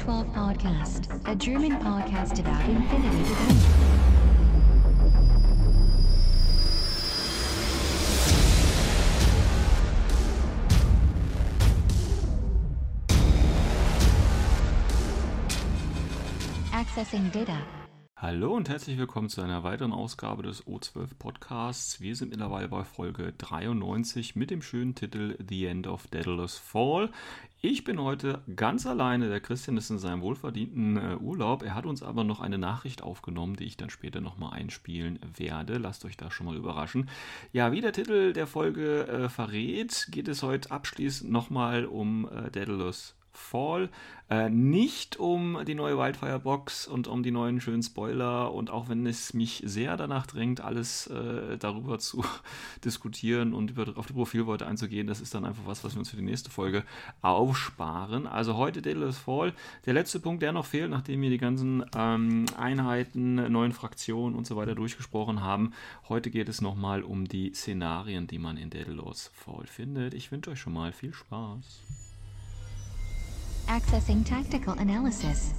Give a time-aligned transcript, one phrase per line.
[0.00, 3.34] to the O12 Podcast, a German podcast about infinity.
[16.72, 17.79] Accessing data.
[18.22, 22.02] Hallo und herzlich willkommen zu einer weiteren Ausgabe des O12 Podcasts.
[22.02, 27.08] Wir sind mittlerweile bei Folge 93 mit dem schönen Titel The End of Daedalus Fall.
[27.62, 29.30] Ich bin heute ganz alleine.
[29.30, 31.62] Der Christian ist in seinem wohlverdienten äh, Urlaub.
[31.62, 35.78] Er hat uns aber noch eine Nachricht aufgenommen, die ich dann später nochmal einspielen werde.
[35.78, 37.08] Lasst euch da schon mal überraschen.
[37.54, 42.50] Ja, wie der Titel der Folge äh, verrät, geht es heute abschließend nochmal um äh,
[42.50, 43.88] Daedalus Fall.
[44.30, 49.04] Äh, nicht um die neue Wildfire-Box und um die neuen schönen Spoiler und auch wenn
[49.04, 52.24] es mich sehr danach drängt, alles äh, darüber zu
[52.84, 56.10] diskutieren und über, auf die Profilworte einzugehen, das ist dann einfach was, was wir uns
[56.10, 56.84] für die nächste Folge
[57.22, 58.28] aufsparen.
[58.28, 59.52] Also heute Daedalus Fall.
[59.84, 64.46] Der letzte Punkt, der noch fehlt, nachdem wir die ganzen ähm, Einheiten, neuen Fraktionen und
[64.46, 65.72] so weiter durchgesprochen haben.
[66.08, 70.14] Heute geht es nochmal um die Szenarien, die man in Daedalus Fall findet.
[70.14, 71.82] Ich wünsche euch schon mal viel Spaß.
[73.68, 75.54] Accessing tactical analysis.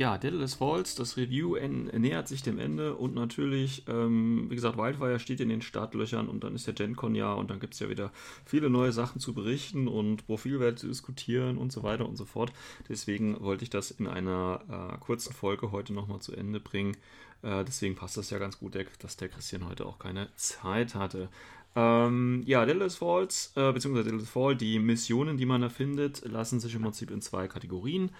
[0.00, 5.18] Ja, Daedalus Falls, das Review nähert sich dem Ende und natürlich, ähm, wie gesagt, Wildfire
[5.18, 7.90] steht in den Startlöchern und dann ist der GenCon ja und dann gibt es ja
[7.90, 8.10] wieder
[8.46, 12.50] viele neue Sachen zu berichten und Profilwerte zu diskutieren und so weiter und so fort.
[12.88, 14.62] Deswegen wollte ich das in einer
[14.94, 16.96] äh, kurzen Folge heute nochmal zu Ende bringen.
[17.42, 21.28] Äh, deswegen passt das ja ganz gut, dass der Christian heute auch keine Zeit hatte.
[21.76, 26.58] Ähm, ja, Daedalus Falls, äh, beziehungsweise Daedalus Fall, die Missionen, die man da findet, lassen
[26.58, 28.10] sich im Prinzip in zwei Kategorien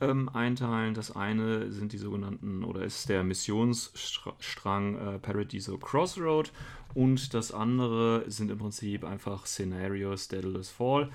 [0.00, 0.94] ähm, einteilen.
[0.94, 6.52] Das eine sind die sogenannten, oder ist der Missionsstrang äh, Paradiso Crossroad
[6.94, 11.10] und das andere sind im Prinzip einfach Szenarios Daedalus Fall.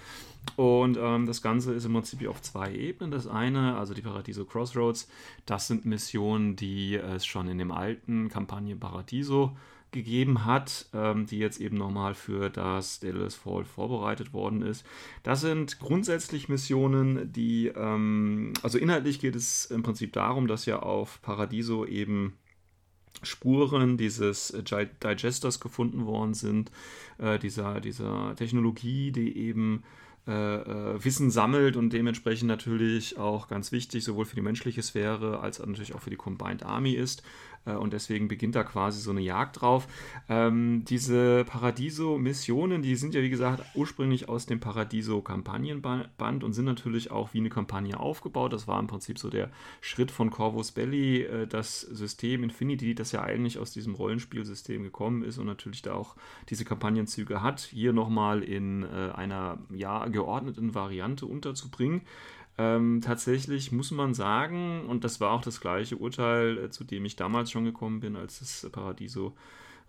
[0.58, 3.12] Und ähm, das Ganze ist im Prinzip auf zwei Ebenen.
[3.12, 5.08] Das eine, also die Paradiso Crossroads,
[5.46, 9.56] das sind Missionen, die es schon in dem alten Kampagne Paradiso
[9.92, 14.86] gegeben hat, ähm, die jetzt eben nochmal für das Daedalus Fall vorbereitet worden ist.
[15.24, 20.80] Das sind grundsätzlich Missionen, die, ähm, also inhaltlich geht es im Prinzip darum, dass ja
[20.80, 22.34] auf Paradiso eben
[23.24, 24.56] Spuren dieses
[25.04, 26.72] Digesters gefunden worden sind,
[27.18, 29.84] äh, dieser, dieser Technologie, die eben
[30.28, 35.40] äh, äh, Wissen sammelt und dementsprechend natürlich auch ganz wichtig, sowohl für die menschliche Sphäre
[35.40, 37.24] als natürlich auch für die Combined Army ist.
[37.68, 39.88] Äh, und deswegen beginnt da quasi so eine Jagd drauf.
[40.30, 47.12] Ähm, diese Paradiso-Missionen, die sind ja wie gesagt ursprünglich aus dem Paradiso-Kampagnenband und sind natürlich
[47.12, 48.54] auch wie eine Kampagne aufgebaut.
[48.54, 49.50] Das war im Prinzip so der
[49.82, 55.24] Schritt von Corvus Belli, äh, das System Infinity, das ja eigentlich aus diesem Rollenspielsystem gekommen
[55.24, 56.16] ist und natürlich da auch
[56.50, 62.02] diese Kampagnenzüge hat, hier nochmal in äh, einer ja, geordneten Variante unterzubringen.
[62.58, 67.06] Ähm, tatsächlich muss man sagen, und das war auch das gleiche Urteil, äh, zu dem
[67.06, 69.36] ich damals schon gekommen bin, als das Paradiso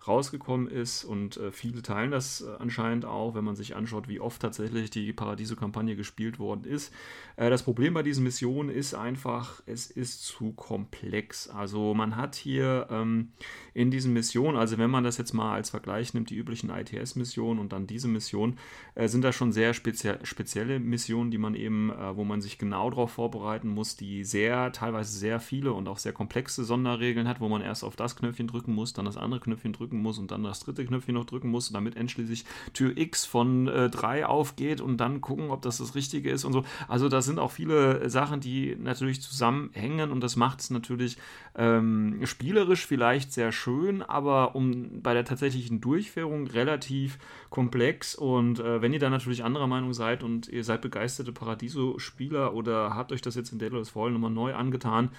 [0.07, 4.19] rausgekommen ist und äh, viele teilen das äh, anscheinend auch, wenn man sich anschaut, wie
[4.19, 6.93] oft tatsächlich die Paradiso-Kampagne gespielt worden ist.
[7.35, 11.49] Äh, das Problem bei diesen Missionen ist einfach, es ist zu komplex.
[11.49, 13.29] Also man hat hier ähm,
[13.73, 17.59] in diesen Missionen, also wenn man das jetzt mal als Vergleich nimmt, die üblichen ITS-Missionen
[17.59, 18.57] und dann diese Mission,
[18.95, 22.57] äh, sind da schon sehr spezie spezielle Missionen, die man eben, äh, wo man sich
[22.57, 27.39] genau darauf vorbereiten muss, die sehr, teilweise sehr viele und auch sehr komplexe Sonderregeln hat,
[27.39, 30.19] wo man erst auf das Knöpfchen drücken muss, dann das andere Knöpfchen drücken drücken muss
[30.19, 34.25] und dann das dritte Knöpfchen noch drücken muss, damit endschließlich Tür X von äh, 3
[34.25, 36.63] aufgeht und dann gucken, ob das das Richtige ist und so.
[36.87, 41.17] Also da sind auch viele Sachen, die natürlich zusammenhängen und das macht es natürlich
[41.55, 47.17] ähm, spielerisch vielleicht sehr schön, aber um bei der tatsächlichen Durchführung relativ
[47.49, 52.53] komplex und äh, wenn ihr da natürlich anderer Meinung seid und ihr seid begeisterte Paradiso-Spieler
[52.53, 55.09] oder habt euch das jetzt in Daedalus Fall nochmal neu angetan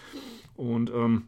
[0.55, 1.25] und ähm,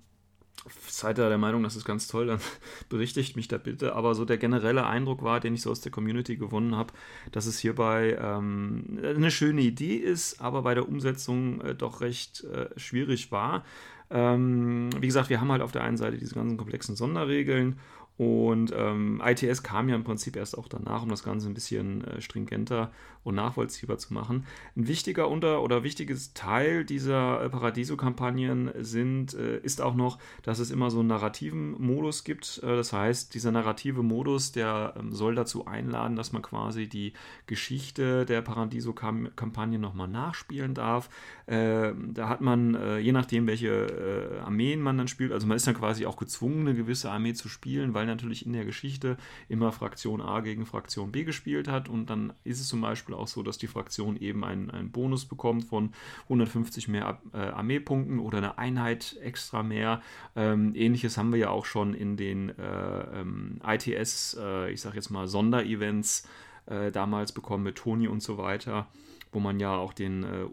[0.87, 2.41] seid ihr der Meinung, das ist ganz toll, dann
[2.89, 3.95] berichtigt mich da bitte.
[3.95, 6.93] Aber so der generelle Eindruck war, den ich so aus der Community gewonnen habe,
[7.33, 12.45] dass es hierbei ähm, eine schöne Idee ist, aber bei der Umsetzung äh, doch recht
[12.45, 13.65] äh, schwierig war.
[14.11, 17.79] Ähm, wie gesagt, wir haben halt auf der einen Seite diese ganzen komplexen Sonderregeln
[18.19, 22.05] und ähm, ITS kam ja im Prinzip erst auch danach, um das Ganze ein bisschen
[22.05, 22.91] äh, stringenter
[23.25, 24.47] und nachvollziehbar zu machen.
[24.77, 30.59] Ein wichtiger unter oder wichtiges Teil dieser äh, Paradiso-Kampagnen sind, äh, ist auch noch, dass
[30.59, 32.61] es immer so einen narrativen Modus gibt.
[32.63, 37.13] Äh, das heißt, dieser narrative Modus, der ähm, soll dazu einladen, dass man quasi die
[37.47, 41.09] Geschichte der Paradiso-Kampagne nochmal nachspielen darf.
[41.47, 45.67] Äh, da hat man, äh, je nachdem, welche Armeen man dann spielt, also man ist
[45.67, 49.17] dann quasi auch gezwungen, eine gewisse Armee zu spielen, weil weil natürlich in der Geschichte
[49.49, 53.29] immer Fraktion A gegen Fraktion B gespielt hat und dann ist es zum Beispiel auch
[53.29, 55.93] so, dass die Fraktion eben einen, einen Bonus bekommt von
[56.25, 60.03] 150 mehr äh, Armeepunkten oder eine Einheit extra mehr.
[60.35, 64.97] Ähm, ähnliches haben wir ja auch schon in den äh, ähm, ITS, äh, ich sag
[64.97, 66.29] jetzt mal Sonderevents
[66.67, 68.89] äh, damals bekommen mit Toni und so weiter,
[69.31, 70.47] wo man ja auch den äh,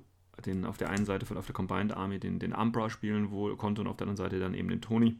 [0.45, 3.53] den auf der einen Seite von auf der Combined Army den, den Umbra spielen wo,
[3.55, 5.17] konnte und auf der anderen Seite dann eben den Tony.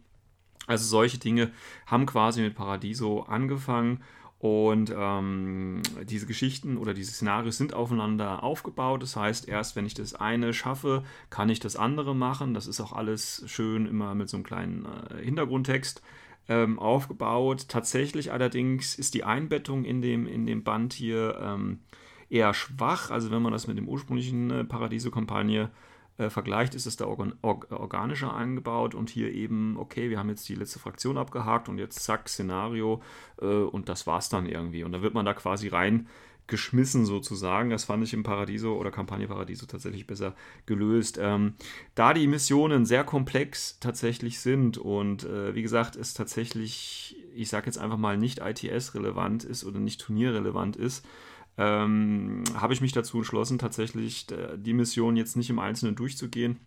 [0.68, 1.52] Also solche Dinge
[1.88, 4.02] haben quasi mit Paradiso angefangen
[4.40, 9.04] und ähm, diese Geschichten oder diese Szenarios sind aufeinander aufgebaut.
[9.04, 12.54] Das heißt, erst wenn ich das eine schaffe, kann ich das andere machen.
[12.54, 16.02] Das ist auch alles schön immer mit so einem kleinen äh, Hintergrundtext
[16.48, 17.66] ähm, aufgebaut.
[17.68, 21.80] Tatsächlich allerdings ist die Einbettung in dem, in dem Band hier ähm,
[22.30, 23.12] eher schwach.
[23.12, 25.89] Also wenn man das mit dem ursprünglichen äh, Paradiso-Kampagne äh,
[26.28, 30.50] vergleicht, ist es da organ org organischer angebaut und hier eben, okay, wir haben jetzt
[30.50, 33.02] die letzte Fraktion abgehakt und jetzt zack, Szenario
[33.42, 34.84] äh, und das war's dann irgendwie.
[34.84, 36.08] Und dann wird man da quasi rein
[36.50, 37.70] geschmissen sozusagen.
[37.70, 40.36] Das fand ich im Paradiso oder Kampagne Paradiso tatsächlich besser
[40.66, 41.18] gelöst.
[41.22, 41.54] Ähm,
[41.96, 47.68] da die Missionen sehr komplex tatsächlich sind und äh, wie gesagt, es tatsächlich, ich sage
[47.68, 51.06] jetzt einfach mal, nicht ITS-relevant ist oder nicht turnierrelevant ist,
[51.60, 56.58] ähm, habe ich mich dazu entschlossen, tatsächlich äh, die Mission jetzt nicht im Einzelnen durchzugehen,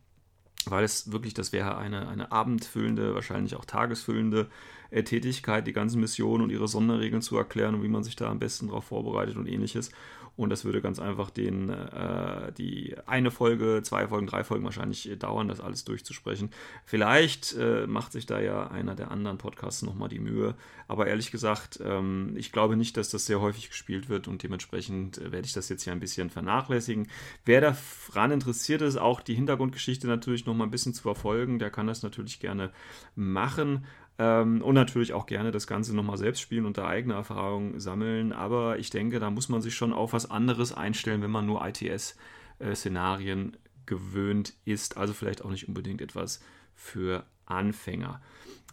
[0.67, 4.51] weil es wirklich, das wäre eine, eine abendfüllende, wahrscheinlich auch tagesfüllende
[4.91, 8.31] äh, Tätigkeit, die ganzen Missionen und ihre Sonderregeln zu erklären und wie man sich da
[8.31, 9.93] am besten darauf vorbereitet und ähnliches.
[10.35, 15.11] Und das würde ganz einfach den, äh, die eine Folge, zwei Folgen, drei Folgen wahrscheinlich
[15.11, 16.51] äh, dauern, das alles durchzusprechen.
[16.85, 20.55] Vielleicht äh, macht sich da ja einer der anderen Podcasts nochmal die Mühe.
[20.89, 25.19] Aber ehrlich gesagt, ähm, ich glaube nicht, dass das sehr häufig gespielt wird und dementsprechend
[25.19, 27.09] äh, werde ich das jetzt hier ein bisschen vernachlässigen.
[27.45, 31.87] Wer daran interessiert ist, auch die Hintergrundgeschichte natürlich nochmal ein bisschen zu verfolgen, der kann
[31.87, 32.71] das natürlich gerne
[33.15, 33.85] machen.
[34.23, 38.33] Ähm, und natürlich auch gerne das Ganze nochmal selbst spielen und da eigene Erfahrungen sammeln.
[38.33, 41.67] Aber ich denke, da muss man sich schon auf was anderes einstellen, wenn man nur
[41.67, 44.97] ITS-Szenarien gewöhnt ist.
[44.97, 46.41] Also vielleicht auch nicht unbedingt etwas
[46.77, 48.23] für Anfänger.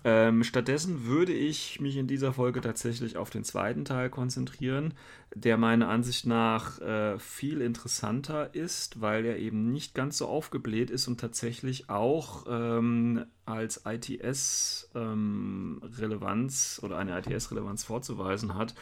[0.05, 4.93] Ähm, stattdessen würde ich mich in dieser Folge tatsächlich auf den zweiten Teil konzentrieren,
[5.35, 10.89] der meiner Ansicht nach äh, viel interessanter ist, weil er eben nicht ganz so aufgebläht
[10.89, 14.93] ist und tatsächlich auch ähm, als ITS-Relevanz
[16.79, 18.75] ähm, oder eine ITS-Relevanz vorzuweisen hat.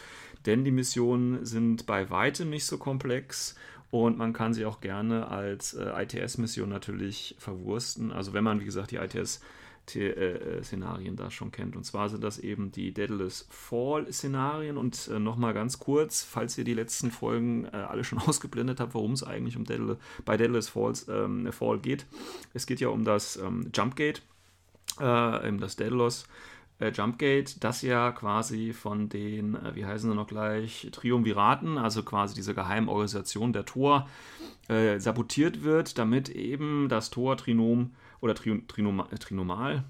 [0.45, 3.55] Denn die Missionen sind bei weitem nicht so komplex
[3.89, 8.11] und man kann sie auch gerne als äh, ITS-Mission natürlich verwursten.
[8.11, 8.99] Also wenn man, wie gesagt, die
[9.87, 11.75] ITS äh, Szenarien da schon kennt.
[11.75, 14.77] Und zwar sind das eben die Daedalus Fall-Szenarien.
[14.77, 18.93] Und äh, nochmal ganz kurz, falls ihr die letzten Folgen äh, alle schon ausgeblendet habt,
[18.93, 22.05] worum es eigentlich um Daedalus, bei Daedalus Falls, ähm, Fall geht.
[22.53, 24.21] Es geht ja um das ähm, Jumpgate,
[24.99, 26.27] äh, das Daedalus.
[26.79, 32.03] Äh, Jumpgate, das ja quasi von den, äh, wie heißen sie noch gleich, Triumviraten, also
[32.03, 34.07] quasi diese Geheimorganisation der Tor,
[34.67, 37.91] äh, sabotiert wird, damit eben das Tor-Trinom
[38.21, 39.83] oder Tri Trinoma Trinomal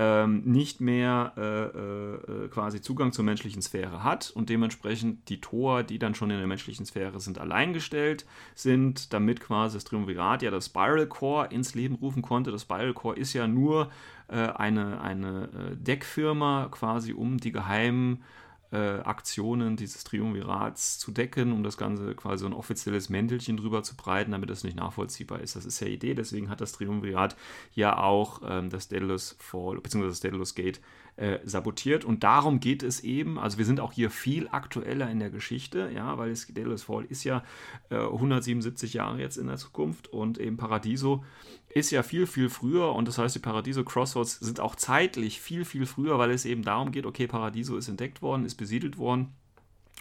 [0.00, 5.82] ähm, nicht mehr äh, äh, quasi Zugang zur menschlichen Sphäre hat und dementsprechend die Tor,
[5.82, 10.50] die dann schon in der menschlichen Sphäre sind, alleingestellt sind, damit quasi das Triumvirat ja
[10.50, 12.50] das Spiral Core ins Leben rufen konnte.
[12.50, 13.90] Das Spiral Core ist ja nur
[14.28, 18.22] äh, eine, eine äh, Deckfirma quasi, um die geheimen
[18.72, 23.96] äh, Aktionen dieses Triumvirats zu decken, um das Ganze quasi ein offizielles Mäntelchen drüber zu
[23.96, 25.56] breiten, damit es nicht nachvollziehbar ist.
[25.56, 27.36] Das ist ja Idee, deswegen hat das Triumvirat
[27.74, 30.06] ja auch ähm, das Daedalus Fall bzw.
[30.06, 30.80] das Daedalus Gate
[31.16, 32.04] äh, sabotiert.
[32.04, 33.38] Und darum geht es eben.
[33.38, 37.04] Also wir sind auch hier viel aktueller in der Geschichte, ja, weil das Daedalus Fall
[37.04, 37.42] ist ja
[37.90, 41.24] äh, 177 Jahre jetzt in der Zukunft und eben Paradiso
[41.70, 45.64] ist ja viel, viel früher und das heißt, die Paradiso Crossroads sind auch zeitlich viel,
[45.64, 49.34] viel früher, weil es eben darum geht, okay, Paradiso ist entdeckt worden, ist besiedelt worden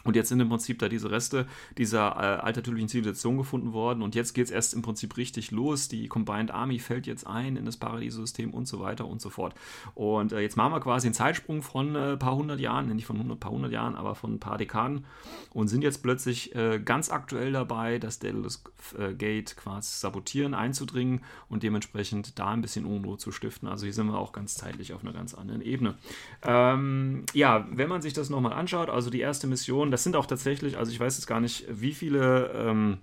[0.03, 1.46] und jetzt sind im Prinzip da diese Reste
[1.77, 4.01] dieser äh, altertümlichen Zivilisation gefunden worden.
[4.01, 5.89] Und jetzt geht es erst im Prinzip richtig los.
[5.89, 9.53] Die Combined Army fällt jetzt ein in das Paradiso-System und so weiter und so fort.
[9.96, 13.06] Und äh, jetzt machen wir quasi einen Zeitsprung von ein äh, paar hundert Jahren, nicht
[13.06, 15.06] von ein paar hundert Jahren, aber von ein paar Dekaden.
[15.53, 18.63] Und sind jetzt plötzlich äh, ganz aktuell dabei, das Daedalus
[18.98, 23.68] äh, Gate quasi sabotieren, einzudringen und dementsprechend da ein bisschen Unruhe zu stiften.
[23.68, 25.96] Also hier sind wir auch ganz zeitlich auf einer ganz anderen Ebene.
[26.44, 30.15] Ähm, ja, wenn man sich das nochmal anschaut, also die erste Mission, und das sind
[30.15, 33.00] auch tatsächlich, also ich weiß jetzt gar nicht, wie viele, ähm,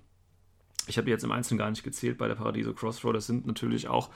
[0.86, 3.88] ich habe jetzt im Einzelnen gar nicht gezählt bei der Paradiso Crossroad, das sind natürlich
[3.88, 4.08] auch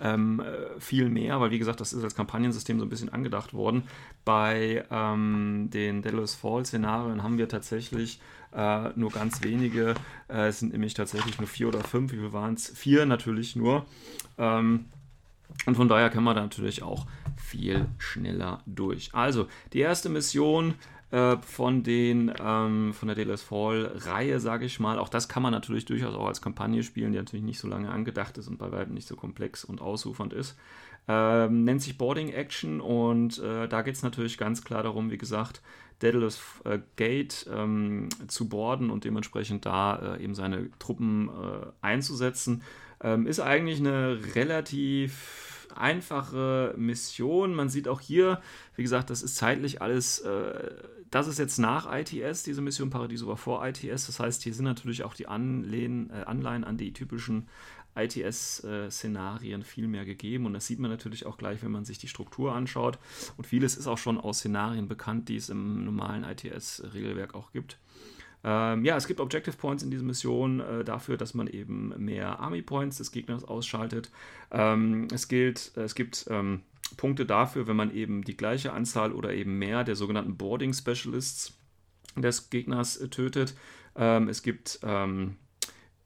[0.00, 3.52] ähm, äh, viel mehr, weil wie gesagt, das ist als Kampagnensystem so ein bisschen angedacht
[3.52, 3.82] worden.
[4.24, 8.22] Bei ähm, den Delos Fall Szenarien haben wir tatsächlich
[8.54, 9.92] äh, nur ganz wenige,
[10.30, 12.70] äh, es sind nämlich tatsächlich nur vier oder fünf, wie viel waren es?
[12.70, 13.84] Vier natürlich nur.
[14.38, 14.86] Ähm,
[15.66, 19.14] und von daher kann man da natürlich auch viel schneller durch.
[19.14, 20.74] Also, die erste Mission
[21.10, 24.98] äh, von den ähm, von der Delos Fall Reihe, sage ich mal.
[24.98, 27.90] Auch das kann man natürlich durchaus auch als Kampagne spielen, die natürlich nicht so lange
[27.90, 30.56] angedacht ist und bei weitem nicht so komplex und ausufernd ist.
[31.06, 35.18] Ähm, nennt sich Boarding Action und äh, da geht es natürlich ganz klar darum, wie
[35.18, 35.60] gesagt,
[35.98, 41.30] Daedalus äh, Gate ähm, zu boarden und dementsprechend da äh, eben seine Truppen
[41.80, 42.62] einzusetzen.
[43.02, 47.54] Ähm, ist eigentlich eine relativ einfache Mission.
[47.54, 48.40] Man sieht auch hier,
[48.76, 50.70] wie gesagt, das ist zeitlich alles, äh,
[51.10, 54.06] das ist jetzt nach ITS, diese Mission Paradiso war vor ITS.
[54.06, 57.48] Das heißt, hier sind natürlich auch die Anlehn, äh, Anleihen an die typischen
[57.96, 60.46] ITS-Szenarien viel mehr gegeben.
[60.46, 62.98] Und das sieht man natürlich auch gleich, wenn man sich die Struktur anschaut.
[63.36, 67.78] Und vieles ist auch schon aus Szenarien bekannt, die es im normalen ITS-Regelwerk auch gibt.
[68.44, 72.38] Ähm, ja, es gibt Objective Points in dieser Mission äh, dafür, dass man eben mehr
[72.38, 74.10] Army Points des Gegners ausschaltet.
[74.50, 76.60] Ähm, es, gilt, es gibt ähm,
[76.98, 81.54] Punkte dafür, wenn man eben die gleiche Anzahl oder eben mehr der sogenannten Boarding Specialists
[82.16, 83.54] des Gegners äh, tötet.
[83.96, 85.36] Ähm, es gibt ähm,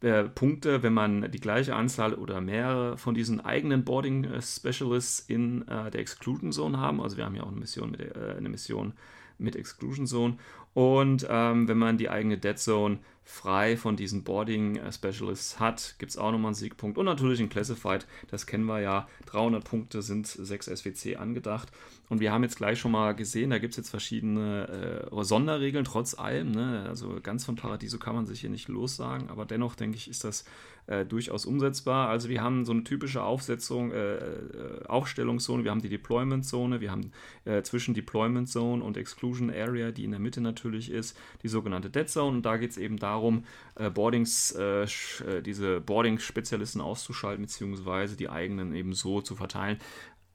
[0.01, 5.21] äh, Punkte, wenn man die gleiche Anzahl oder mehrere von diesen eigenen Boarding äh, Specialists
[5.21, 7.01] in äh, der Exclusion Zone haben.
[7.01, 8.93] Also wir haben ja auch eine Mission mit, äh, eine Mission
[9.39, 10.37] mit Exclusion Zone.
[10.79, 15.97] Und ähm, wenn man die eigene Dead Zone frei von diesen Boarding äh, Specialists hat,
[15.99, 16.97] gibt es auch nochmal einen Siegpunkt.
[16.97, 21.71] Und natürlich in Classified, das kennen wir ja, 300 Punkte sind 6 SWC angedacht.
[22.09, 25.85] Und wir haben jetzt gleich schon mal gesehen, da gibt es jetzt verschiedene äh, Sonderregeln,
[25.85, 26.53] trotz allem.
[26.53, 26.87] Ne?
[26.89, 30.25] Also ganz von Paradiso kann man sich hier nicht lossagen, aber dennoch denke ich, ist
[30.25, 30.47] das
[30.89, 32.09] äh, durchaus umsetzbar.
[32.09, 36.81] Also wir haben so eine typische Aufsetzung, äh, äh Aufstellungszone, wir haben die Deployment Zone,
[36.81, 37.13] wir haben
[37.45, 41.91] äh, zwischen Deployment Zone und Exclusion Area, die in der Mitte natürlich ist, die sogenannte
[41.91, 42.39] Dead Zone.
[42.39, 43.18] Und da geht es eben darum,
[43.75, 44.87] äh, Boardings, äh,
[45.43, 49.79] diese Boarding-Spezialisten auszuschalten, beziehungsweise die eigenen eben so zu verteilen,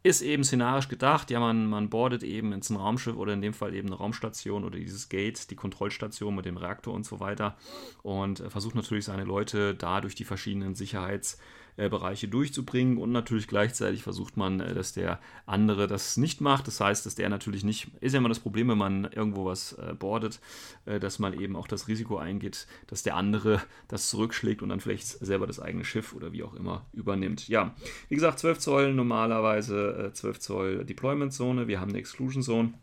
[0.03, 1.31] ist eben szenarisch gedacht.
[1.31, 4.77] Ja, man, man boardet eben ins Raumschiff oder in dem Fall eben eine Raumstation oder
[4.77, 7.57] dieses Gate, die Kontrollstation mit dem Reaktor und so weiter
[8.03, 11.37] und äh, versucht natürlich seine Leute da durch die verschiedenen Sicherheits-
[11.75, 16.67] äh, Bereiche durchzubringen und natürlich gleichzeitig versucht man, äh, dass der andere das nicht macht.
[16.67, 19.73] Das heißt, dass der natürlich nicht, ist ja immer das Problem, wenn man irgendwo was
[19.73, 20.39] äh, boardet,
[20.85, 25.07] dass man eben auch das Risiko eingeht, dass der andere das zurückschlägt und dann vielleicht
[25.07, 27.47] selber das eigene Schiff oder wie auch immer übernimmt.
[27.47, 27.73] Ja,
[28.09, 32.73] wie gesagt, 12 Zoll normalerweise, 12 Zoll Deployment Zone, wir haben eine Exclusion Zone.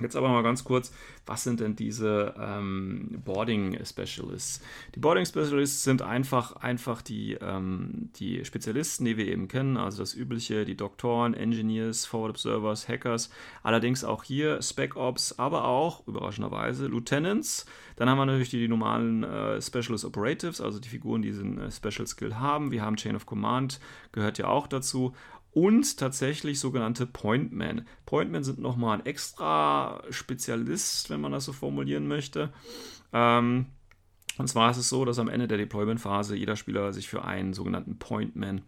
[0.00, 0.92] Jetzt aber mal ganz kurz,
[1.26, 4.62] was sind denn diese ähm, Boarding Specialists?
[4.94, 9.98] Die Boarding Specialists sind einfach, einfach die, ähm, die Spezialisten, die wir eben kennen, also
[9.98, 13.30] das übliche, die Doktoren, Engineers, Forward Observers, Hackers,
[13.64, 17.66] allerdings auch hier Spec Ops, aber auch, überraschenderweise, Lieutenants.
[17.96, 21.60] Dann haben wir natürlich die, die normalen äh, Specialist Operatives, also die Figuren, die diesen
[21.60, 22.70] äh, Special Skill haben.
[22.70, 23.80] Wir haben Chain of Command,
[24.12, 25.12] gehört ja auch dazu
[25.52, 27.86] und tatsächlich sogenannte Pointmen.
[28.06, 32.52] Pointmen sind nochmal ein extra Spezialist, wenn man das so formulieren möchte.
[33.12, 33.66] Ähm,
[34.38, 37.54] und zwar ist es so, dass am Ende der Deployment-Phase jeder Spieler sich für einen
[37.54, 38.62] sogenannten Pointman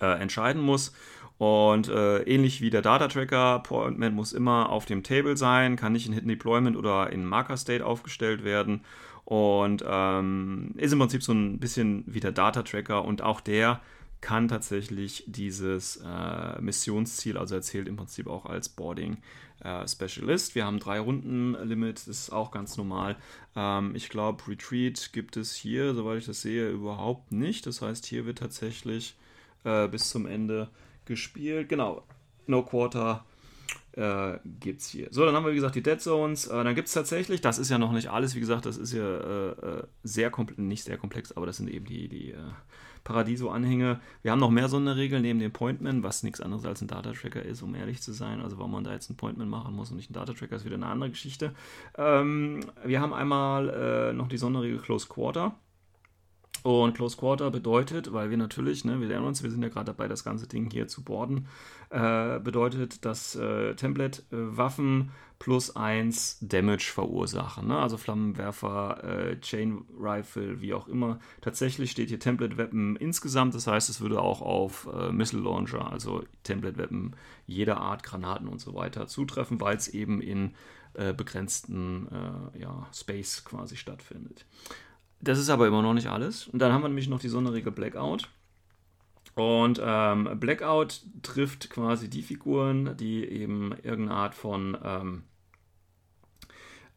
[0.00, 0.92] äh, entscheiden muss.
[1.36, 5.92] Und äh, ähnlich wie der Data Tracker, Pointman muss immer auf dem Table sein, kann
[5.92, 8.84] nicht in Hidden Deployment oder in Marker State aufgestellt werden.
[9.24, 13.80] Und ähm, ist im Prinzip so ein bisschen wie der Data Tracker und auch der
[14.24, 19.18] kann tatsächlich dieses äh, Missionsziel, also erzählt im Prinzip auch als Boarding
[19.62, 20.54] äh, Specialist.
[20.54, 23.16] Wir haben drei Runden Limit, das ist auch ganz normal.
[23.54, 27.66] Ähm, ich glaube, Retreat gibt es hier, soweit ich das sehe, überhaupt nicht.
[27.66, 29.14] Das heißt, hier wird tatsächlich
[29.64, 30.70] äh, bis zum Ende
[31.04, 31.68] gespielt.
[31.68, 32.02] Genau,
[32.46, 33.26] No Quarter
[33.96, 35.08] äh, gibt es hier.
[35.10, 36.46] So, dann haben wir, wie gesagt, die Dead Zones.
[36.46, 38.92] Äh, dann gibt es tatsächlich, das ist ja noch nicht alles, wie gesagt, das ist
[38.92, 42.38] ja äh, äh sehr komplex, nicht sehr komplex, aber das sind eben die, die äh,
[43.04, 44.00] Paradiso-Anhänge.
[44.22, 47.62] Wir haben noch mehr Sonderregeln neben dem Pointman, was nichts anderes als ein Data-Tracker ist,
[47.62, 48.40] um ehrlich zu sein.
[48.40, 50.76] Also warum man da jetzt ein Pointman machen muss und nicht ein Data-Tracker, ist wieder
[50.76, 51.54] eine andere Geschichte.
[51.96, 55.54] Ähm, wir haben einmal äh, noch die Sonderregel Close Quarter.
[56.64, 59.84] Und Close Quarter bedeutet, weil wir natürlich, ne, wir lernen uns, wir sind ja gerade
[59.84, 61.46] dabei, das ganze Ding hier zu boarden,
[61.90, 67.68] äh, bedeutet, dass äh, Template-Waffen plus 1 Damage verursachen.
[67.68, 67.78] Ne?
[67.78, 71.18] Also Flammenwerfer, äh, Chain Rifle, wie auch immer.
[71.42, 75.92] Tatsächlich steht hier Template Weapon insgesamt, das heißt, es würde auch auf äh, Missile Launcher,
[75.92, 77.14] also Template Weapon
[77.46, 80.54] jeder Art, Granaten und so weiter zutreffen, weil es eben in
[80.94, 84.46] äh, begrenzten äh, ja, Space quasi stattfindet.
[85.24, 86.48] Das ist aber immer noch nicht alles.
[86.48, 88.28] Und dann haben wir nämlich noch die Sonderregel Blackout.
[89.34, 95.22] Und ähm, Blackout trifft quasi die Figuren, die eben irgendeine Art von ähm,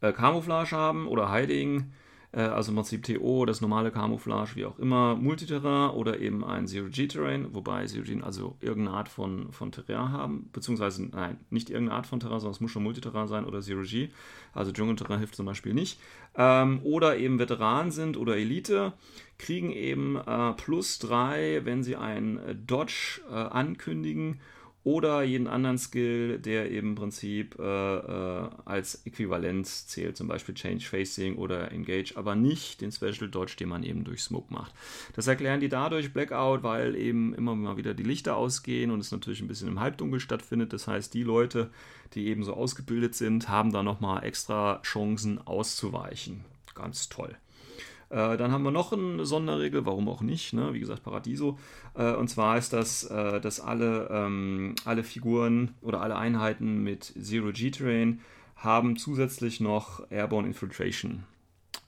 [0.02, 1.94] äh, Camouflage haben oder Hiding.
[2.32, 6.68] Äh, also im Prinzip TO, das normale Camouflage, wie auch immer, Multiterrain oder eben ein
[6.68, 12.08] Zero-G-Terrain, wobei Zero-G also irgendeine Art von, von Terrain haben, beziehungsweise, nein, nicht irgendeine Art
[12.08, 14.10] von Terrain, sondern es muss schon Multiterrain sein oder Zero-G,
[14.54, 16.00] also Dschungelterrain hilft zum Beispiel nicht,
[16.36, 18.94] ähm, oder eben Veteran sind oder Elite,
[19.38, 24.40] kriegen eben äh, plus 3, wenn sie einen äh, Dodge äh, ankündigen
[24.88, 30.56] oder jeden anderen Skill, der eben im Prinzip äh, äh, als Äquivalenz zählt, zum Beispiel
[30.56, 34.74] Change Facing oder Engage, aber nicht den Special Dodge, den man eben durch Smoke macht.
[35.14, 39.12] Das erklären die dadurch Blackout, weil eben immer mal wieder die Lichter ausgehen und es
[39.12, 40.72] natürlich ein bisschen im Halbdunkel stattfindet.
[40.72, 41.70] Das heißt, die Leute,
[42.14, 46.46] die eben so ausgebildet sind, haben da nochmal extra Chancen auszuweichen.
[46.76, 47.36] Ganz toll.
[48.10, 50.74] Äh, dann haben wir noch eine Sonderregel, warum auch nicht, ne?
[50.74, 51.58] wie gesagt Paradiso.
[51.94, 57.04] Äh, und zwar ist das, äh, dass alle, ähm, alle Figuren oder alle Einheiten mit
[57.20, 58.22] Zero G-Terrain
[58.56, 61.24] haben zusätzlich noch Airborne Infiltration.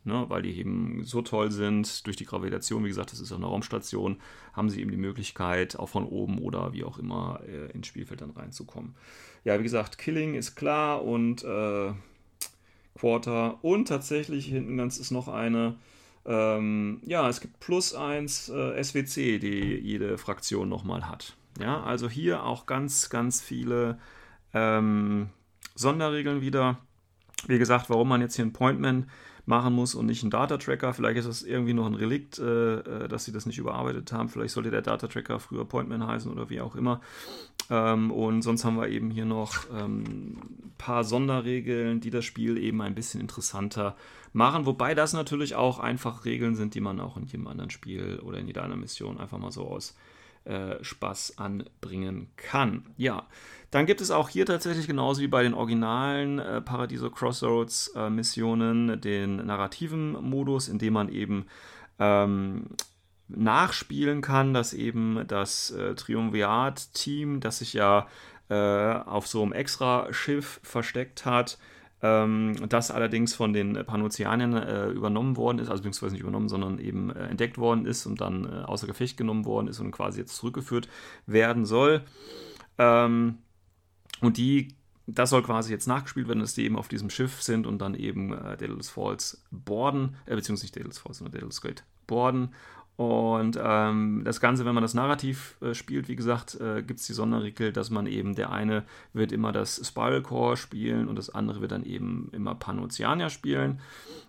[0.05, 3.37] Ne, weil die eben so toll sind durch die Gravitation, wie gesagt, das ist auch
[3.37, 4.17] eine Raumstation,
[4.53, 8.21] haben sie eben die Möglichkeit, auch von oben oder wie auch immer äh, ins Spielfeld
[8.21, 8.95] dann reinzukommen.
[9.43, 11.91] Ja, wie gesagt, Killing ist klar und äh,
[12.97, 15.75] Quarter und tatsächlich hinten ganz ist noch eine,
[16.25, 21.35] ähm, ja, es gibt plus eins äh, SWC, die jede Fraktion nochmal hat.
[21.59, 23.99] Ja, also hier auch ganz, ganz viele
[24.53, 25.29] ähm,
[25.75, 26.77] Sonderregeln wieder.
[27.47, 29.07] Wie gesagt, warum man jetzt hier ein Pointman
[29.49, 30.93] machen muss und nicht einen Data-Tracker.
[30.93, 34.29] Vielleicht ist das irgendwie noch ein Relikt, äh, äh, dass sie das nicht überarbeitet haben.
[34.29, 37.01] Vielleicht sollte der Data-Tracker früher Pointman heißen oder wie auch immer.
[37.69, 40.37] Ähm, und sonst haben wir eben hier noch ein ähm,
[40.77, 43.95] paar Sonderregeln, die das Spiel eben ein bisschen interessanter
[44.33, 44.65] machen.
[44.65, 48.39] Wobei das natürlich auch einfach Regeln sind, die man auch in jedem anderen Spiel oder
[48.39, 49.95] in jeder anderen Mission einfach mal so aus
[50.45, 52.85] äh, Spaß anbringen kann.
[52.97, 53.27] Ja,
[53.71, 58.09] dann gibt es auch hier tatsächlich genauso wie bei den originalen äh, Paradiso Crossroads äh,
[58.09, 61.45] Missionen den narrativen Modus, in dem man eben
[61.99, 62.67] ähm,
[63.29, 68.07] nachspielen kann, dass eben das äh, Triumvirat-Team, das sich ja
[68.49, 71.57] äh, auf so einem extra Schiff versteckt hat,
[72.01, 76.79] ähm, das allerdings von den Panozeanern äh, übernommen worden ist, also beziehungsweise nicht übernommen, sondern
[76.79, 80.19] eben äh, entdeckt worden ist und dann äh, außer Gefecht genommen worden ist und quasi
[80.19, 80.87] jetzt zurückgeführt
[81.25, 82.03] werden soll.
[82.77, 83.39] Ähm,
[84.21, 84.69] und die,
[85.07, 87.95] das soll quasi jetzt nachgespielt werden, dass die eben auf diesem Schiff sind und dann
[87.95, 92.49] eben äh, Daedalus Falls borden, äh, beziehungsweise nicht Daedalus Falls, sondern Daedalus Gate borden
[92.99, 97.07] und ähm, das Ganze, wenn man das Narrativ äh, spielt, wie gesagt, äh, gibt es
[97.07, 98.83] die Sonderregel, dass man eben, der eine
[99.13, 103.79] wird immer das Spiral Core spielen und das andere wird dann eben immer Panoceania spielen.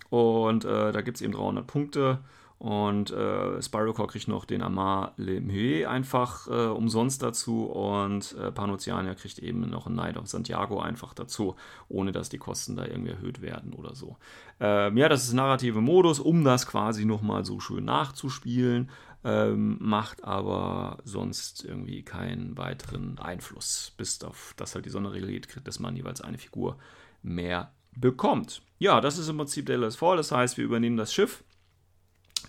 [0.09, 2.20] Und äh, da gibt es eben 300 Punkte
[2.61, 8.53] und äh, Spyrocore kriegt noch den Amar Le Mue einfach äh, umsonst dazu und äh,
[8.53, 11.57] Panoceania kriegt eben noch ein Night of Santiago einfach dazu,
[11.88, 14.18] ohne dass die Kosten da irgendwie erhöht werden oder so.
[14.61, 18.90] Ähm, ja, das ist narrative Modus, um das quasi nochmal so schön nachzuspielen,
[19.25, 25.49] ähm, macht aber sonst irgendwie keinen weiteren Einfluss, bis auf das halt die Sonderregel geht,
[25.64, 26.77] dass man jeweils eine Figur
[27.23, 28.61] mehr bekommt.
[28.79, 31.42] Ja, das ist im Prinzip Dallas Fall, das heißt, wir übernehmen das Schiff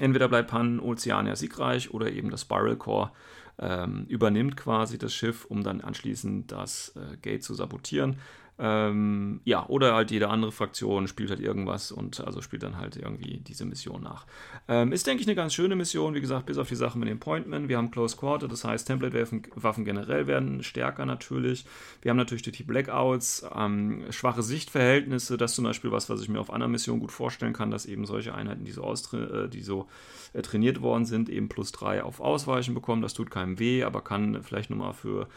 [0.02, 3.12] Entweder bleibt Pan Oceania siegreich oder eben das Spiral Core
[3.60, 8.18] ähm, übernimmt quasi das Schiff, um dann anschließend das äh, Gate zu sabotieren.
[8.64, 12.96] Ähm, ja, oder halt jede andere Fraktion spielt halt irgendwas und also spielt dann halt
[12.96, 14.28] irgendwie diese Mission nach.
[14.68, 17.10] Ähm, ist, denke ich, eine ganz schöne Mission, wie gesagt, bis auf die Sache mit
[17.10, 17.70] dem Pointman.
[17.70, 21.66] Wir haben Close Quarter, das heißt, Template-Waffen generell werden stärker natürlich.
[22.04, 26.30] Wir haben natürlich die Blackouts, ähm, schwache Sichtverhältnisse, das ist zum Beispiel was, was ich
[26.30, 29.62] mir auf einer Mission gut vorstellen kann, dass eben solche Einheiten, die so, äh, die
[29.62, 29.88] so
[30.34, 33.02] äh, trainiert worden sind, eben plus 3 auf Ausweichen bekommen.
[33.02, 35.28] Das tut keinem weh, aber kann vielleicht nochmal für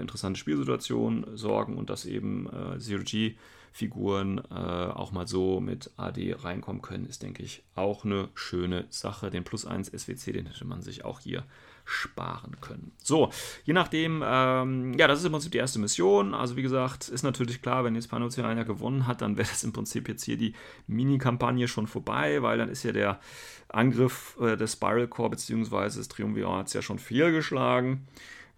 [0.00, 6.82] interessante Spielsituationen sorgen und dass eben äh, Zero-G-Figuren äh, auch mal so mit AD reinkommen
[6.82, 9.30] können, ist, denke ich, auch eine schöne Sache.
[9.30, 11.44] Den plus 1 SWC, den hätte man sich auch hier
[11.84, 12.92] sparen können.
[13.02, 13.30] So,
[13.64, 16.34] je nachdem, ähm, ja, das ist im Prinzip die erste Mission.
[16.34, 19.72] Also wie gesagt, ist natürlich klar, wenn jetzt Panoceania gewonnen hat, dann wäre das im
[19.72, 20.54] Prinzip jetzt hier die
[20.86, 23.20] Mini-Kampagne schon vorbei, weil dann ist ja der
[23.68, 25.84] Angriff äh, des Spiral Core bzw.
[25.84, 28.06] des Triumvirats ja schon fehlgeschlagen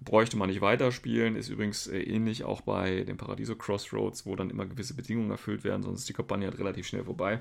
[0.05, 1.37] bräuchte man nicht weiterspielen.
[1.37, 5.65] Ist übrigens äh, ähnlich auch bei dem Paradiso Crossroads, wo dann immer gewisse Bedingungen erfüllt
[5.65, 7.41] werden, sonst ist die Kampagne halt relativ schnell vorbei.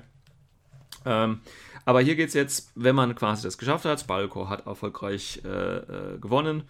[1.04, 1.40] Ähm,
[1.84, 5.48] aber hier geht es jetzt, wenn man quasi das geschafft hat, Spalco hat erfolgreich äh,
[5.48, 6.64] äh, gewonnen.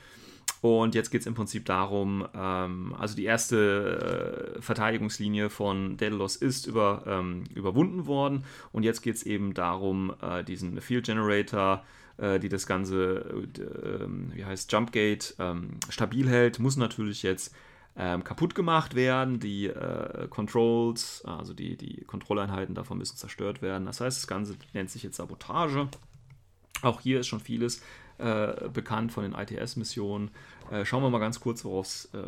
[0.60, 6.36] Und jetzt geht es im Prinzip darum, ähm, also die erste äh, Verteidigungslinie von Daedalus
[6.36, 8.44] ist über, ähm, überwunden worden.
[8.72, 14.04] Und jetzt geht es eben darum, äh, diesen Field Generator äh, die das Ganze, äh,
[14.04, 17.54] ähm, wie heißt, Jumpgate ähm, stabil hält, muss natürlich jetzt
[17.96, 23.86] ähm, kaputt gemacht werden, die äh, Controls, also die, die Kontrolleinheiten davon müssen zerstört werden.
[23.86, 25.88] Das heißt, das Ganze nennt sich jetzt Sabotage.
[26.82, 27.82] Auch hier ist schon vieles
[28.18, 30.30] äh, bekannt von den ITS-Missionen.
[30.70, 31.66] Äh, schauen wir mal ganz kurz, äh,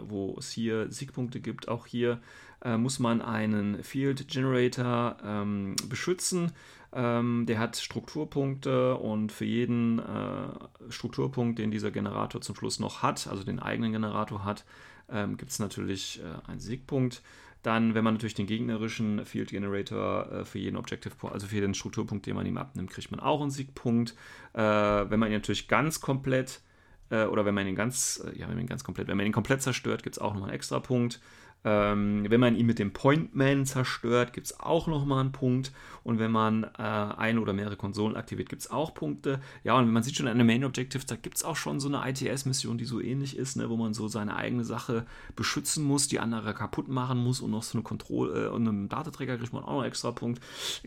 [0.03, 1.68] wo es hier Siegpunkte gibt.
[1.68, 2.20] Auch hier
[2.64, 6.53] äh, muss man einen Field Generator ähm, beschützen.
[6.98, 10.48] Ähm, der hat Strukturpunkte und für jeden äh,
[10.88, 14.64] Strukturpunkt, den dieser Generator zum Schluss noch hat, also den eigenen Generator hat,
[15.11, 17.22] ähm, gibt es natürlich äh, einen Siegpunkt.
[17.62, 21.74] Dann, wenn man natürlich den gegnerischen Field Generator äh, für jeden Objective also für jeden
[21.74, 24.14] Strukturpunkt, den man ihm abnimmt, kriegt man auch einen Siegpunkt.
[24.54, 26.62] Äh, wenn man ihn natürlich ganz komplett,
[27.11, 29.26] äh, oder wenn man ihn ganz, äh, ja, wenn man ihn ganz komplett, wenn man
[29.26, 31.20] ihn komplett zerstört, gibt es auch nochmal einen extra Punkt.
[31.66, 35.72] Ähm, wenn man ihn mit dem Pointman zerstört, gibt es auch nochmal einen Punkt.
[36.05, 39.40] Und wenn man äh, eine oder mehrere Konsolen aktiviert, gibt es auch Punkte.
[39.64, 41.88] Ja, und man sieht schon an der Main Objective, da gibt es auch schon so
[41.88, 46.07] eine ITS-Mission, die so ähnlich ist, ne, wo man so seine eigene Sache beschützen muss,
[46.07, 49.52] die andere kaputt machen muss und noch so eine Kontrolle äh, und einen Dataträger kriegt
[49.52, 50.40] man auch noch einen extra Punkt.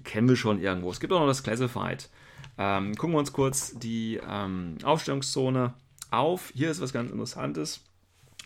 [0.05, 0.91] Kennen wir schon irgendwo.
[0.91, 2.07] Es gibt auch noch das Classified.
[2.57, 5.73] Ähm, gucken wir uns kurz die ähm, Aufstellungszone
[6.09, 6.53] auf.
[6.55, 7.81] Hier ist was ganz Interessantes.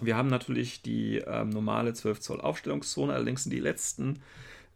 [0.02, 4.20] Wir haben natürlich die ähm, normale 12 Zoll Aufstellungszone, allerdings sind die letzten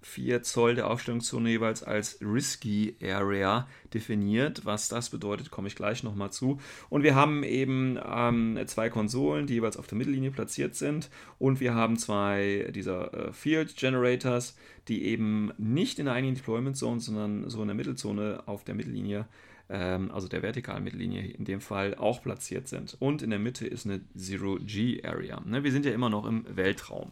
[0.02, 4.66] 4 Zoll der Aufstellungszone jeweils als Risky Area definiert.
[4.66, 6.60] Was das bedeutet, komme ich gleich nochmal zu.
[6.90, 11.10] Und wir haben eben ähm, zwei Konsolen, die jeweils auf der Mittellinie platziert sind.
[11.40, 14.56] Und wir haben zwei dieser äh, Field Generators,
[14.88, 18.76] die eben nicht in der eigenen Deployment Zone, sondern so in der Mittelzone auf der
[18.76, 19.26] Mittellinie
[19.70, 22.96] ähm, also der vertikalen Mittellinie in dem Fall, auch platziert sind.
[23.00, 25.42] Und in der Mitte ist eine Zero-G-Area.
[25.46, 27.12] Ne, wir sind ja immer noch im Weltraum.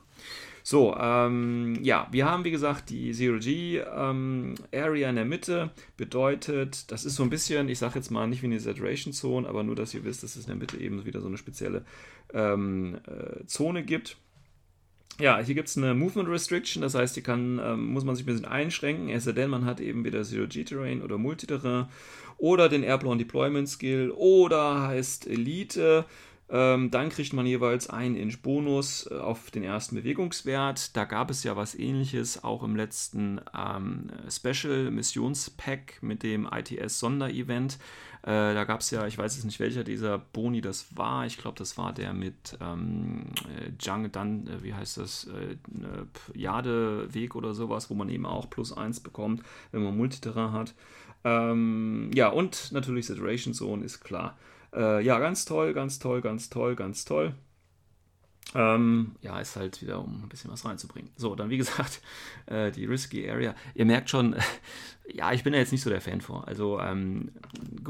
[0.63, 5.71] So, ähm, ja, wir haben wie gesagt die Zero-G-Area ähm, in der Mitte.
[5.95, 9.47] Bedeutet, das ist so ein bisschen, ich sage jetzt mal nicht wie eine Saturation Zone,
[9.47, 11.85] aber nur, dass ihr wisst, dass es in der Mitte eben wieder so eine spezielle
[12.33, 14.17] ähm, äh, Zone gibt.
[15.19, 18.25] Ja, hier gibt es eine Movement Restriction, das heißt, die kann, ähm, muss man sich
[18.25, 21.85] ein bisschen einschränken, es sei denn, man hat eben wieder Zero-G-Terrain oder Multiterrain
[22.37, 26.05] oder den Airborne Deployment Skill oder heißt Elite.
[26.47, 30.95] Ähm, dann kriegt man jeweils einen Inch Bonus äh, auf den ersten Bewegungswert.
[30.95, 36.99] Da gab es ja was ähnliches auch im letzten ähm, Special Missionspack mit dem ITS
[36.99, 37.79] Sonderevent.
[38.21, 41.25] Äh, da gab es ja, ich weiß jetzt nicht welcher dieser Boni das war.
[41.25, 43.25] Ich glaube, das war der mit ähm,
[43.59, 45.57] äh, Jung, dann, äh, wie heißt das, äh,
[46.33, 50.75] Jadeweg oder sowas, wo man eben auch plus 1 bekommt, wenn man Multiterrain hat.
[51.25, 54.37] Ähm, ja, und natürlich Saturation Zone ist klar.
[54.73, 57.33] Äh, ja, ganz toll, ganz toll, ganz toll, ganz toll.
[58.53, 61.11] Ähm, ja, ist halt wieder, um ein bisschen was reinzubringen.
[61.17, 61.99] So, dann wie gesagt,
[62.45, 63.55] äh, die Risky Area.
[63.73, 64.35] Ihr merkt schon,
[65.11, 66.47] ja, ich bin ja jetzt nicht so der Fan vor.
[66.47, 67.31] Also, ähm,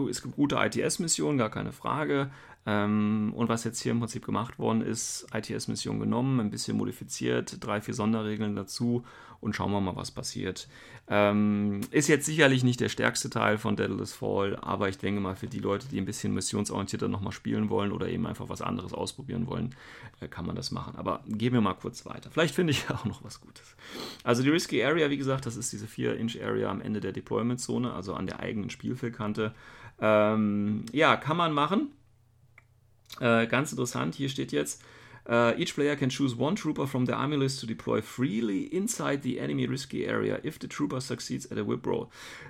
[0.10, 2.32] es gibt gute ITS-Missionen, gar keine Frage.
[2.66, 7.58] Ähm, und was jetzt hier im Prinzip gemacht worden ist, ITS-Mission genommen, ein bisschen modifiziert,
[7.64, 9.04] drei, vier Sonderregeln dazu
[9.40, 10.68] und schauen wir mal, was passiert.
[11.08, 15.36] Ähm, ist jetzt sicherlich nicht der stärkste Teil von Daedalus Fall, aber ich denke mal,
[15.36, 18.92] für die Leute, die ein bisschen missionsorientierter nochmal spielen wollen oder eben einfach was anderes
[18.94, 19.76] ausprobieren wollen,
[20.20, 20.96] äh, kann man das machen.
[20.96, 22.32] Aber gehen wir mal kurz weiter.
[22.32, 23.76] Vielleicht finde ich auch noch was Gutes.
[24.24, 28.16] Also die Risky Area, wie gesagt, das ist diese 4-Inch-Area am Ende der Deployment-Zone, also
[28.16, 29.54] an der eigenen Spielfeldkante.
[30.00, 31.92] Ähm, ja, kann man machen.
[33.20, 34.84] Äh, ganz interessant, hier steht jetzt,
[35.28, 39.24] Uh, each player can choose one trooper from the army list to deploy freely inside
[39.24, 42.10] the enemy risky area if the trooper succeeds at a whip roll.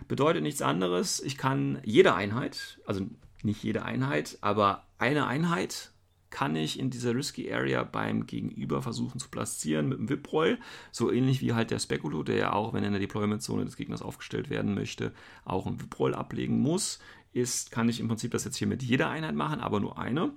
[0.10, 3.08] Bedeutet nichts anderes, ich kann jede Einheit, also
[3.44, 5.92] nicht jede Einheit, aber eine Einheit
[6.32, 10.58] kann ich in dieser Risky Area beim Gegenüber versuchen zu platzieren mit einem Whip-Roll.
[10.92, 13.78] So ähnlich wie halt der Spekulo, der ja auch, wenn er in der Deployment-Zone des
[13.78, 15.14] Gegners aufgestellt werden möchte,
[15.46, 17.00] auch einen Whip-Roll ablegen muss.
[17.32, 20.34] Ist, kann ich im Prinzip das jetzt hier mit jeder Einheit machen, aber nur eine.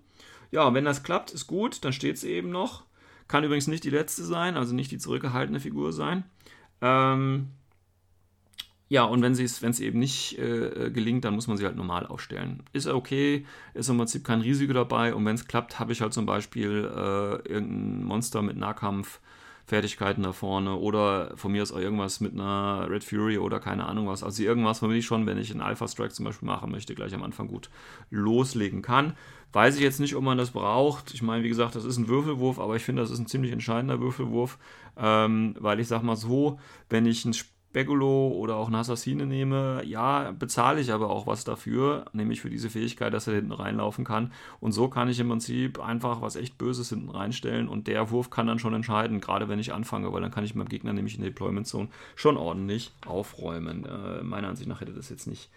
[0.51, 2.85] Ja, wenn das klappt, ist gut, dann steht es eben noch.
[3.27, 6.25] Kann übrigens nicht die letzte sein, also nicht die zurückgehaltene Figur sein.
[6.81, 7.49] Ähm,
[8.89, 12.63] ja, und wenn es eben nicht äh, gelingt, dann muss man sie halt normal aufstellen.
[12.73, 15.15] Ist okay, ist im Prinzip kein Risiko dabei.
[15.15, 19.21] Und wenn es klappt, habe ich halt zum Beispiel äh, irgendein Monster mit Nahkampf
[19.69, 23.85] Fertigkeiten da vorne oder von mir aus auch irgendwas mit einer Red Fury oder keine
[23.85, 24.23] Ahnung was.
[24.23, 27.15] Also irgendwas, womit ich schon, wenn ich einen Alpha Strike zum Beispiel machen möchte, gleich
[27.15, 27.69] am Anfang gut
[28.09, 29.13] loslegen kann.
[29.53, 31.13] Weiß ich jetzt nicht, ob man das braucht.
[31.13, 33.53] Ich meine, wie gesagt, das ist ein Würfelwurf, aber ich finde, das ist ein ziemlich
[33.53, 34.57] entscheidender Würfelwurf,
[34.97, 39.27] ähm, weil ich sag mal so, wenn ich ein Spiel Speculo oder auch eine Assassine
[39.27, 43.53] nehme, ja, bezahle ich aber auch was dafür, nämlich für diese Fähigkeit, dass er hinten
[43.53, 44.33] reinlaufen kann.
[44.59, 48.31] Und so kann ich im Prinzip einfach was echt Böses hinten reinstellen und der Wurf
[48.31, 51.15] kann dann schon entscheiden, gerade wenn ich anfange, weil dann kann ich meinem Gegner nämlich
[51.15, 53.85] in der Deployment Zone schon ordentlich aufräumen.
[53.85, 55.51] Äh, meiner Ansicht nach hätte das jetzt nicht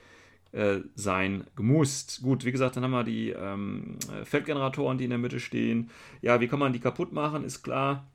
[0.52, 2.22] äh, sein gemusst.
[2.22, 3.96] Gut, wie gesagt, dann haben wir die ähm,
[4.26, 5.90] Feldgeneratoren, die in der Mitte stehen.
[6.22, 8.06] Ja, wie kann man die kaputt machen, ist klar.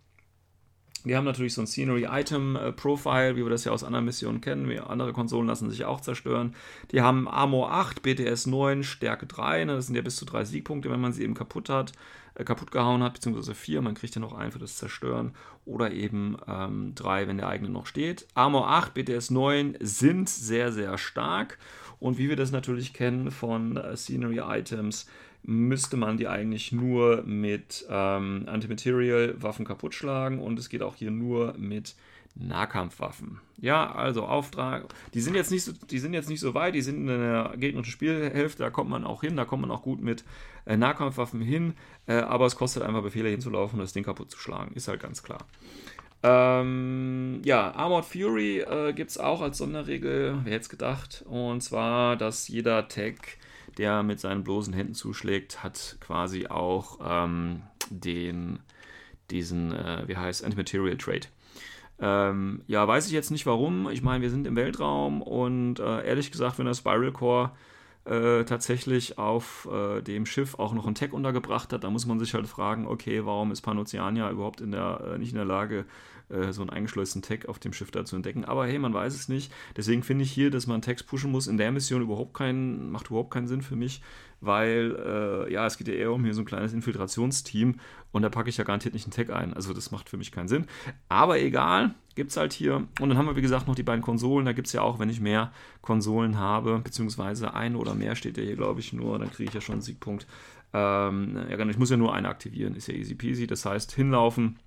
[1.06, 4.04] Die haben natürlich so ein Scenery Item äh, Profile, wie wir das ja aus anderen
[4.04, 4.68] Missionen kennen.
[4.68, 6.54] Wir, andere Konsolen lassen sich auch zerstören.
[6.90, 9.66] Die haben Armor 8, BTS 9, Stärke 3.
[9.66, 9.76] Ne?
[9.76, 11.92] Das sind ja bis zu drei Siegpunkte, wenn man sie eben kaputt hat,
[12.34, 13.82] äh, kaputt gehauen hat, beziehungsweise 4.
[13.82, 15.34] Man kriegt ja noch einen für das Zerstören.
[15.64, 18.26] Oder eben 3, ähm, wenn der eigene noch steht.
[18.34, 21.58] Armor 8, BTS 9 sind sehr, sehr stark.
[22.00, 25.06] Und wie wir das natürlich kennen von äh, Scenery Items,
[25.46, 31.12] müsste man die eigentlich nur mit ähm, Antimaterial-Waffen kaputt schlagen und es geht auch hier
[31.12, 31.94] nur mit
[32.34, 33.40] Nahkampfwaffen.
[33.58, 34.86] Ja, also Auftrag.
[35.14, 37.54] Die sind jetzt nicht so, die sind jetzt nicht so weit, die sind in der
[37.56, 40.24] gegnerischen Spielhälfte, da kommt man auch hin, da kommt man auch gut mit
[40.66, 41.74] äh, Nahkampfwaffen hin,
[42.08, 45.00] äh, aber es kostet einfach Befehle hinzulaufen und das Ding kaputt zu schlagen, ist halt
[45.00, 45.46] ganz klar.
[46.24, 51.62] Ähm, ja, Armored Fury äh, gibt es auch als Sonderregel, wer hätte es gedacht, und
[51.62, 53.38] zwar, dass jeder Tag
[53.78, 58.60] der mit seinen bloßen Händen zuschlägt, hat quasi auch ähm, den,
[59.30, 61.26] diesen, äh, wie heißt, Antimaterial Trade.
[61.98, 63.88] Ähm, ja, weiß ich jetzt nicht warum.
[63.90, 67.52] Ich meine, wir sind im Weltraum und äh, ehrlich gesagt, wenn der Spiral Core
[68.04, 72.20] äh, tatsächlich auf äh, dem Schiff auch noch ein Tech untergebracht hat, da muss man
[72.20, 75.86] sich halt fragen, okay, warum ist Panoceania überhaupt in der, äh, nicht in der Lage,
[76.28, 78.44] äh, so einen eingeschleusten Tag auf dem Schiff da zu entdecken.
[78.44, 79.52] Aber hey, man weiß es nicht.
[79.76, 83.08] Deswegen finde ich hier, dass man Tags pushen muss, in der Mission überhaupt keinen, macht
[83.08, 84.02] überhaupt keinen Sinn für mich,
[84.40, 87.76] weil äh, ja, es geht ja eher um hier so ein kleines Infiltrationsteam
[88.12, 89.54] und da packe ich ja garantiert nicht einen Tag ein.
[89.54, 90.66] Also das macht für mich keinen Sinn.
[91.08, 92.86] Aber egal, gibt es halt hier.
[93.00, 94.46] Und dann haben wir, wie gesagt, noch die beiden Konsolen.
[94.46, 98.36] Da gibt es ja auch, wenn ich mehr Konsolen habe, beziehungsweise eine oder mehr steht
[98.38, 100.26] ja hier, glaube ich, nur, dann kriege ich ja schon einen Siegpunkt.
[100.72, 103.46] Ähm, ja, genau, ich muss ja nur eine aktivieren, ist ja easy peasy.
[103.46, 104.58] Das heißt, hinlaufen,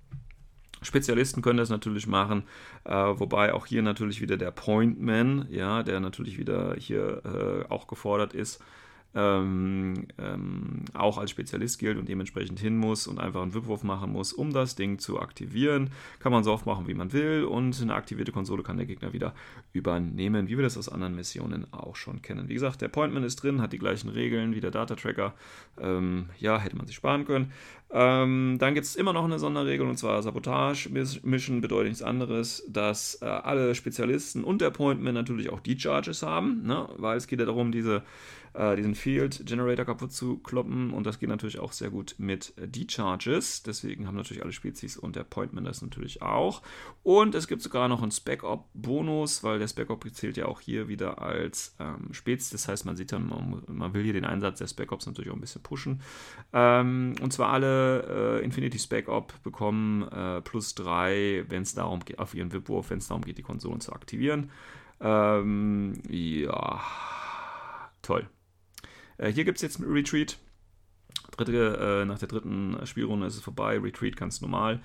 [0.82, 2.44] Spezialisten können das natürlich machen,
[2.84, 7.86] äh, wobei auch hier natürlich wieder der Pointman, ja, der natürlich wieder hier äh, auch
[7.86, 8.62] gefordert ist,
[9.14, 14.12] ähm, ähm, auch als Spezialist gilt und dementsprechend hin muss und einfach einen Wipwurf machen
[14.12, 15.90] muss, um das Ding zu aktivieren.
[16.20, 19.12] Kann man so oft machen, wie man will und eine aktivierte Konsole kann der Gegner
[19.12, 19.34] wieder
[19.72, 22.48] übernehmen, wie wir das aus anderen Missionen auch schon kennen.
[22.48, 25.34] Wie gesagt, der Pointman ist drin, hat die gleichen Regeln wie der Data Tracker.
[25.80, 27.52] Ähm, ja, hätte man sich sparen können.
[27.92, 33.20] Ähm, dann gibt es immer noch eine Sonderregel und zwar Sabotage-Mission bedeutet nichts anderes, dass
[33.20, 36.88] äh, alle Spezialisten und der Pointman natürlich auch die Charges haben, ne?
[36.96, 38.02] weil es geht ja darum, diese
[38.52, 40.90] äh, diesen Field Generator kaputt zu kloppen.
[40.90, 43.62] Und das geht natürlich auch sehr gut mit äh, D-Charges.
[43.62, 46.62] Deswegen haben natürlich alle Spezies und der Pointman das natürlich auch.
[47.02, 51.22] Und es gibt sogar noch einen Spec-Op-Bonus, weil der Spec-Op zählt ja auch hier wieder
[51.22, 52.50] als ähm, Spezies.
[52.50, 55.36] Das heißt, man sieht dann, man, man, will hier den Einsatz der Spec-Ops natürlich auch
[55.36, 56.00] ein bisschen pushen.
[56.52, 62.18] Ähm, und zwar alle äh, Infinity Spec-Op bekommen äh, plus 3, wenn es darum geht,
[62.18, 64.50] auf ihren VIP-Wurf, wenn es darum geht, die Konsolen zu aktivieren.
[65.00, 66.80] Ähm, ja,
[68.02, 68.28] toll.
[69.18, 70.38] Äh, hier gibt es jetzt Retreat.
[71.36, 73.78] Dritte, äh, nach der dritten Spielrunde ist es vorbei.
[73.78, 74.80] Retreat ganz normal.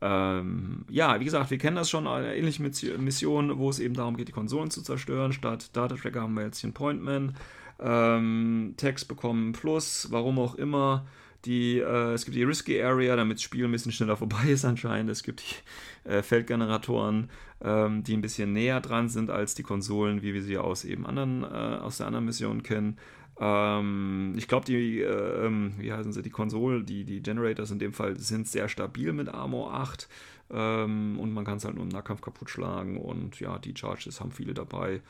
[0.00, 2.62] Ähm, ja, wie gesagt, wir kennen das schon, eine ähnliche
[2.98, 5.32] Mission, wo es eben darum geht, die Konsolen zu zerstören.
[5.32, 7.36] Statt Data Tracker haben wir jetzt hier einen Pointman.
[7.78, 11.06] Ähm, Text bekommen Plus, warum auch immer.
[11.46, 14.64] Die, äh, es gibt die Risky Area, damit das Spiel ein bisschen schneller vorbei ist
[14.64, 15.10] anscheinend.
[15.10, 17.30] Es gibt die äh, Feldgeneratoren,
[17.62, 21.06] ähm, die ein bisschen näher dran sind als die Konsolen, wie wir sie aus eben
[21.06, 22.98] anderen, äh, aus der anderen Mission kennen.
[23.38, 27.78] Ähm, ich glaube, die, äh, ähm, wie heißen sie, die Konsolen, die, die Generators in
[27.78, 30.08] dem Fall sind sehr stabil mit Armor 8
[30.50, 34.20] ähm, und man kann es halt nur im Nahkampf kaputt schlagen und ja, die Charges
[34.20, 35.00] haben viele dabei.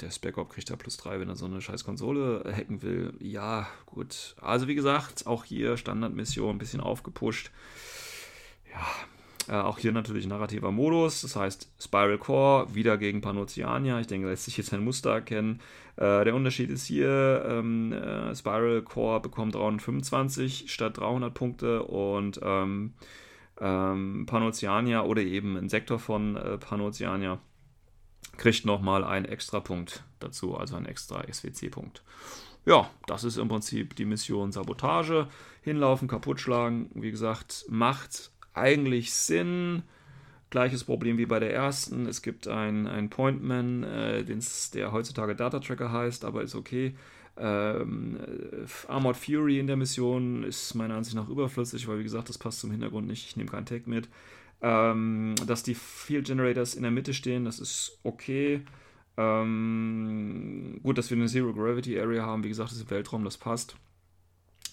[0.00, 3.14] Der Spec-Op kriegt da plus 3, wenn er so eine scheiß Konsole hacken will.
[3.20, 4.36] Ja, gut.
[4.40, 7.50] Also wie gesagt, auch hier Standardmission, ein bisschen aufgepusht.
[8.70, 8.86] Ja,
[9.48, 13.98] äh, auch hier natürlich narrativer Modus, das heißt Spiral Core wieder gegen Panoceania.
[13.98, 15.60] Ich denke, lässt sich jetzt ein Muster erkennen.
[15.96, 22.38] Äh, der Unterschied ist hier, ähm, äh, Spiral Core bekommt 325 statt 300 Punkte und
[22.42, 22.92] ähm,
[23.60, 27.38] ähm, Panoceania oder eben ein Sektor von äh, Panoceania
[28.38, 32.02] kriegt nochmal einen extra Punkt dazu, also einen extra SWC-Punkt.
[32.64, 35.26] Ja, das ist im Prinzip die Mission Sabotage.
[35.62, 39.82] Hinlaufen, kaputt schlagen, wie gesagt, macht eigentlich Sinn.
[40.50, 42.06] Gleiches Problem wie bei der ersten.
[42.06, 44.24] Es gibt einen Pointman, äh,
[44.74, 46.94] der heutzutage Data Tracker heißt, aber ist okay.
[47.36, 52.28] Ähm, äh, Armored Fury in der Mission ist meiner Ansicht nach überflüssig, weil wie gesagt,
[52.28, 53.26] das passt zum Hintergrund nicht.
[53.26, 54.08] Ich nehme keinen Tag mit.
[54.60, 58.62] Ähm, dass die Field Generators in der Mitte stehen, das ist okay.
[59.16, 63.24] Ähm, gut, dass wir eine Zero Gravity Area haben, wie gesagt, das ist im Weltraum,
[63.24, 63.76] das passt.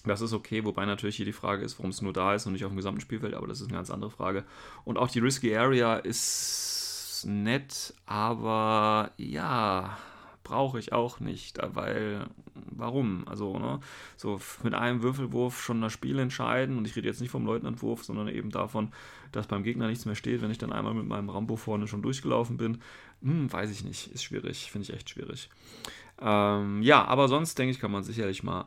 [0.04, 2.52] Das ist okay, wobei natürlich hier die Frage ist, warum es nur da ist und
[2.52, 4.44] nicht auf dem gesamten Spielfeld, aber das ist eine ganz andere Frage.
[4.84, 9.98] Und auch die Risky Area ist nett, aber ja,
[10.46, 13.26] brauche ich auch nicht, weil warum?
[13.26, 13.80] Also, ne,
[14.16, 18.04] so mit einem Würfelwurf schon das Spiel entscheiden und ich rede jetzt nicht vom Leutnantwurf,
[18.04, 18.92] sondern eben davon,
[19.32, 22.00] dass beim Gegner nichts mehr steht, wenn ich dann einmal mit meinem Rambo vorne schon
[22.00, 22.78] durchgelaufen bin.
[23.22, 25.50] Hm, weiß ich nicht, ist schwierig, finde ich echt schwierig.
[26.20, 28.66] Ähm, ja, aber sonst denke ich, kann man sicherlich mal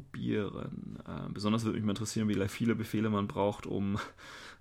[0.00, 0.98] ausprobieren.
[1.06, 3.98] Äh, besonders würde mich mal interessieren, wie viele Befehle man braucht, um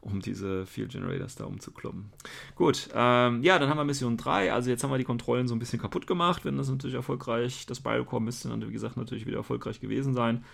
[0.02, 2.10] um diese Field Generators da umzukloppen.
[2.56, 4.54] Gut, ähm, ja, dann haben wir Mission 3.
[4.54, 6.46] Also jetzt haben wir die Kontrollen so ein bisschen kaputt gemacht.
[6.46, 10.46] Wenn das natürlich erfolgreich, das Biocore müsste dann, wie gesagt, natürlich wieder erfolgreich gewesen sein.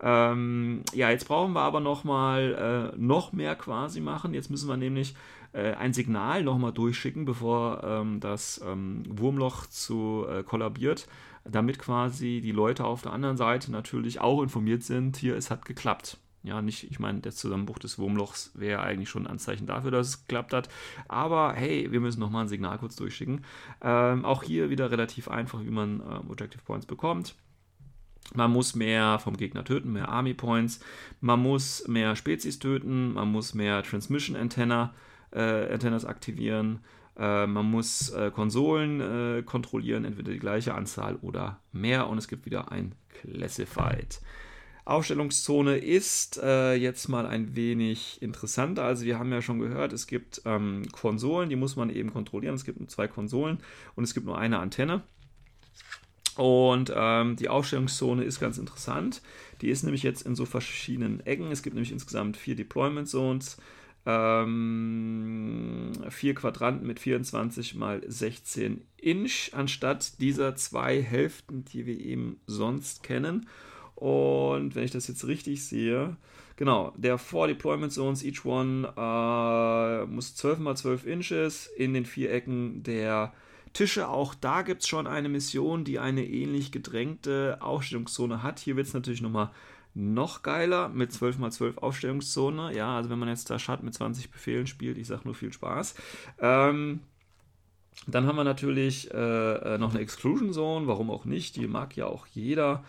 [0.00, 4.32] Ähm, ja, jetzt brauchen wir aber nochmal äh, noch mehr quasi machen.
[4.32, 5.14] Jetzt müssen wir nämlich
[5.52, 11.06] äh, ein Signal nochmal durchschicken, bevor ähm, das ähm, Wurmloch zu äh, kollabiert,
[11.44, 15.64] damit quasi die Leute auf der anderen Seite natürlich auch informiert sind, hier, es hat
[15.64, 16.18] geklappt.
[16.42, 20.08] Ja, nicht, ich meine, der Zusammenbruch des Wurmlochs wäre eigentlich schon ein Anzeichen dafür, dass
[20.08, 20.68] es geklappt hat.
[21.08, 23.44] Aber hey, wir müssen nochmal ein Signal kurz durchschicken.
[23.80, 27.34] Ähm, auch hier wieder relativ einfach, wie man äh, Objective Points bekommt.
[28.34, 30.80] Man muss mehr vom Gegner töten, mehr Army Points.
[31.20, 33.14] Man muss mehr Spezies töten.
[33.14, 34.92] Man muss mehr Transmission Antenna,
[35.30, 36.80] äh, Antennas aktivieren.
[37.16, 42.08] Äh, man muss äh, Konsolen äh, kontrollieren, entweder die gleiche Anzahl oder mehr.
[42.08, 44.20] Und es gibt wieder ein Classified.
[44.86, 48.84] Aufstellungszone ist äh, jetzt mal ein wenig interessanter.
[48.84, 52.54] Also wir haben ja schon gehört, es gibt ähm, Konsolen, die muss man eben kontrollieren.
[52.54, 53.58] Es gibt nur zwei Konsolen
[53.94, 55.02] und es gibt nur eine Antenne.
[56.36, 59.22] Und ähm, die Aufstellungszone ist ganz interessant.
[59.62, 61.50] Die ist nämlich jetzt in so verschiedenen Ecken.
[61.50, 63.56] Es gibt nämlich insgesamt vier Deployment Zones,
[64.06, 72.40] ähm, vier Quadranten mit 24 mal 16 Inch, anstatt dieser zwei Hälften, die wir eben
[72.46, 73.48] sonst kennen.
[73.94, 76.16] Und wenn ich das jetzt richtig sehe,
[76.56, 82.04] genau, der Four Deployment Zones, each one äh, muss 12 mal 12 Inches in den
[82.04, 83.32] vier Ecken der
[83.72, 84.08] Tische.
[84.08, 88.60] Auch da gibt es schon eine Mission, die eine ähnlich gedrängte Aufstellungszone hat.
[88.60, 89.50] Hier wird es natürlich nochmal
[89.94, 92.74] noch geiler mit 12 mal 12 Aufstellungszone.
[92.74, 95.52] Ja, also wenn man jetzt da Schatten mit 20 Befehlen spielt, ich sage nur viel
[95.52, 95.94] Spaß.
[96.40, 97.00] Ähm,
[98.06, 101.96] dann haben wir natürlich äh, äh, noch eine Exclusion Zone, warum auch nicht, die mag
[101.96, 102.84] ja auch jeder.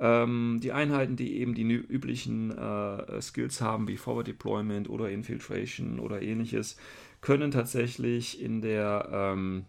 [0.00, 6.00] Ähm, die Einheiten, die eben die üblichen äh, Skills haben, wie Forward Deployment oder Infiltration
[6.00, 6.76] oder ähnliches,
[7.20, 9.64] können tatsächlich in der ähm,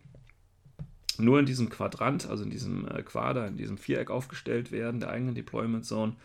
[1.17, 5.09] nur in diesem Quadrant, also in diesem äh, Quader, in diesem Viereck aufgestellt werden, der
[5.09, 6.15] eigenen Deployment Zone.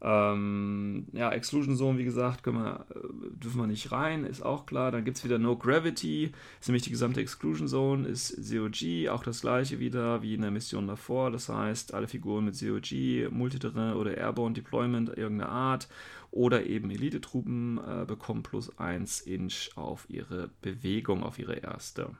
[0.00, 2.98] Ähm, ja, Exclusion Zone, wie gesagt, wir, äh,
[3.32, 4.92] dürfen wir nicht rein, ist auch klar.
[4.92, 9.24] Dann gibt es wieder No Gravity, ist nämlich die gesamte Exclusion Zone, ist COG, auch
[9.24, 11.30] das gleiche wieder wie in der Mission davor.
[11.30, 15.88] Das heißt, alle Figuren mit COG, Multiterrain oder Airborne Deployment irgendeiner Art
[16.30, 22.10] oder eben Elite-Truppen äh, bekommen plus 1 Inch auf ihre Bewegung, auf ihre erste.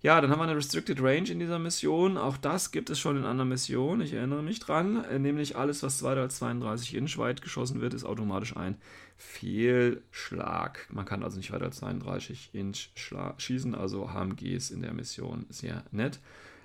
[0.00, 2.18] Ja, dann haben wir eine Restricted Range in dieser Mission.
[2.18, 4.00] Auch das gibt es schon in anderen Missionen.
[4.00, 5.04] Ich erinnere mich dran.
[5.04, 8.76] Äh, nämlich alles, was weiter als 32 Inch weit geschossen wird, ist automatisch ein
[9.16, 10.86] Fehlschlag.
[10.92, 12.90] Man kann also nicht weiter als 32 Inch
[13.38, 13.74] schießen.
[13.74, 16.20] Also HMGs in der Mission sehr nett.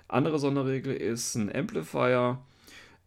[0.06, 2.38] Andere Sonderregel ist ein Amplifier.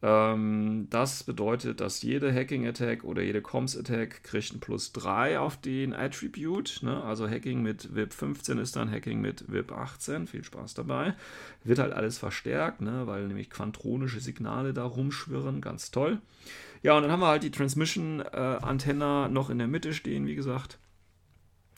[0.04, 5.94] Ähm, das bedeutet, dass jede Hacking-Attack oder jede Comms-Attack kriegt ein Plus 3 auf den
[5.94, 6.84] Attribute.
[6.84, 7.04] Ne?
[7.04, 10.28] Also Hacking mit VIP 15 ist dann Hacking mit VIP 18.
[10.28, 11.16] Viel Spaß dabei.
[11.64, 13.08] Wird halt alles verstärkt, ne?
[13.08, 15.62] weil nämlich quantronische Signale da rumschwirren.
[15.62, 16.22] Ganz toll.
[16.84, 20.78] Ja, und dann haben wir halt die Transmission-Antenna noch in der Mitte stehen, wie gesagt.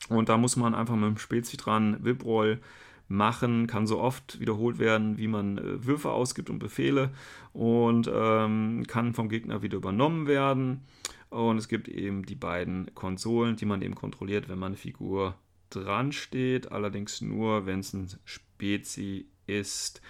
[0.10, 2.60] Und da muss man einfach mit dem Spezi dran VIP-Roll
[3.10, 7.12] machen, kann so oft wiederholt werden, wie man äh, Würfe ausgibt und Befehle
[7.52, 10.82] und ähm, kann vom Gegner wieder übernommen werden.
[11.30, 15.36] Und es gibt eben die beiden Konsolen, die man eben kontrolliert, wenn man eine Figur
[15.70, 20.02] dran steht, allerdings nur, wenn es ein Spezi ist.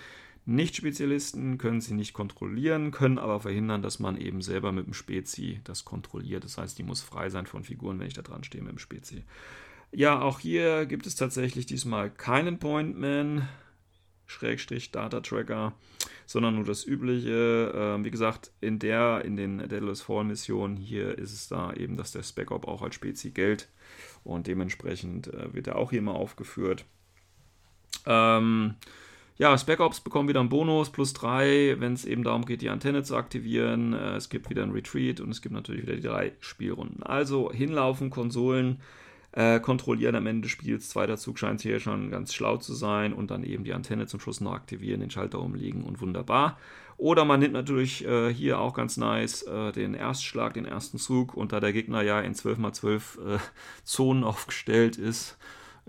[0.45, 5.59] Nicht-Spezialisten können sie nicht kontrollieren, können aber verhindern, dass man eben selber mit dem Spezi
[5.63, 6.43] das kontrolliert.
[6.43, 8.79] Das heißt, die muss frei sein von Figuren, wenn ich da dran stehe mit dem
[8.79, 9.23] Spezi.
[9.91, 13.47] Ja, auch hier gibt es tatsächlich diesmal keinen Pointman,
[14.27, 15.73] Schrägstrich Data Tracker,
[16.27, 17.73] sondern nur das übliche.
[17.75, 21.97] Ähm, wie gesagt, in der, in den Daedalus Fall Missionen hier ist es da eben,
[21.97, 23.67] dass der Spec-Op auch als Spezi gilt
[24.23, 26.85] und dementsprechend äh, wird er auch hier mal aufgeführt.
[28.05, 28.75] Ähm,
[29.37, 32.69] ja, Spec Ops bekommen wieder einen Bonus, plus 3, wenn es eben darum geht, die
[32.69, 33.93] Antenne zu aktivieren.
[33.93, 37.01] Äh, es gibt wieder ein Retreat und es gibt natürlich wieder die drei Spielrunden.
[37.01, 38.81] Also hinlaufen, Konsolen,
[39.31, 40.89] äh, kontrollieren am Ende des Spiels.
[40.89, 44.19] Zweiter Zug scheint hier schon ganz schlau zu sein und dann eben die Antenne zum
[44.19, 46.57] Schluss noch aktivieren, den Schalter umlegen und wunderbar.
[46.97, 51.33] Oder man nimmt natürlich äh, hier auch ganz nice äh, den Erstschlag, den ersten Zug
[51.33, 53.39] und da der Gegner ja in 12x12 äh,
[53.83, 55.37] Zonen aufgestellt ist,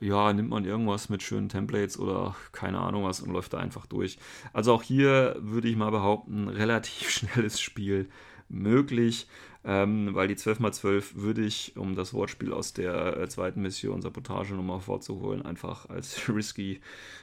[0.01, 3.86] ja, nimmt man irgendwas mit schönen Templates oder keine Ahnung was und läuft da einfach
[3.86, 4.18] durch.
[4.53, 8.09] Also auch hier würde ich mal behaupten, relativ schnelles Spiel
[8.49, 9.28] möglich,
[9.63, 14.55] ähm, weil die 12x12 würde ich, um das Wortspiel aus der äh, zweiten Mission Sabotage
[14.55, 16.81] nochmal vorzuholen, einfach als risky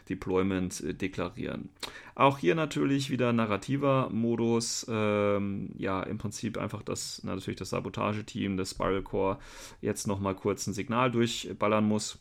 [0.08, 1.70] Deployment äh, deklarieren.
[2.14, 7.72] Auch hier natürlich wieder narrativer Modus, ähm, ja, im Prinzip einfach das, na, natürlich das
[7.72, 9.40] Sabotage-Team des Spiral Core
[9.82, 12.20] jetzt nochmal kurz ein Signal durchballern muss.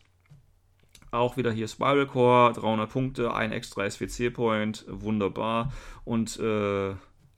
[1.10, 5.72] Auch wieder hier Spiral Core, 300 Punkte, ein extra SWC-Point, wunderbar.
[6.04, 6.94] Und äh,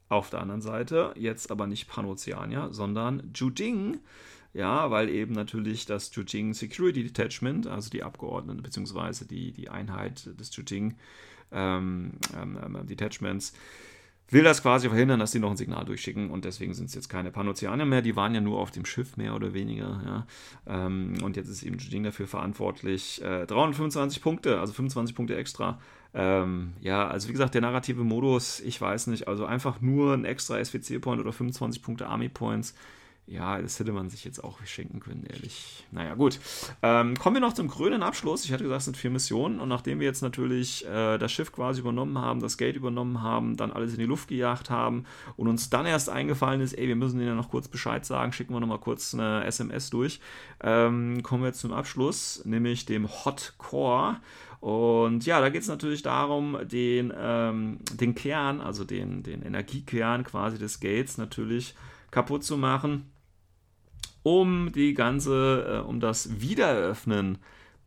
[0.09, 3.99] auf der anderen Seite jetzt aber nicht Panoceania, sondern Jujing.
[4.55, 9.27] Ja, weil eben natürlich das Jujing Security Detachment, also die Abgeordneten bzw.
[9.27, 10.95] Die, die Einheit des Jujing
[11.53, 13.53] ähm, ähm, ähm, Detachments,
[14.31, 17.09] will das quasi verhindern, dass sie noch ein Signal durchschicken und deswegen sind es jetzt
[17.09, 20.27] keine Panoceaner mehr, die waren ja nur auf dem Schiff mehr oder weniger.
[20.67, 20.87] Ja.
[20.87, 23.23] Ähm, und jetzt ist eben Jujing dafür verantwortlich.
[23.23, 25.79] Äh, 325 Punkte, also 25 Punkte extra.
[26.15, 30.25] Ähm, ja, also wie gesagt, der narrative Modus, ich weiß nicht, also einfach nur ein
[30.25, 32.75] extra SWC-Point oder 25 Punkte Army-Points
[33.29, 35.85] ja, das hätte man sich jetzt auch schenken können, ehrlich.
[35.91, 36.41] Naja, gut.
[36.83, 38.45] Ähm, kommen wir noch zum grünen Abschluss.
[38.45, 39.61] Ich hatte gesagt, es sind vier Missionen.
[39.61, 43.59] Und nachdem wir jetzt natürlich äh, das Schiff quasi übernommen haben, das Gate übernommen haben,
[43.59, 45.05] dann alles in die Luft gejagt haben
[45.37, 48.33] und uns dann erst eingefallen ist, ey, wir müssen denen ja noch kurz Bescheid sagen,
[48.33, 50.21] schicken wir nochmal kurz eine SMS durch,
[50.63, 54.17] ähm, kommen wir jetzt zum Abschluss, nämlich dem Hot Core.
[54.61, 60.25] Und ja, da geht es natürlich darum, den, ähm, den Kern, also den, den Energiekern
[60.25, 61.75] quasi des Gates natürlich
[62.11, 63.11] kaputt zu machen
[64.23, 67.39] um die ganze, äh, um das Wiedereröffnen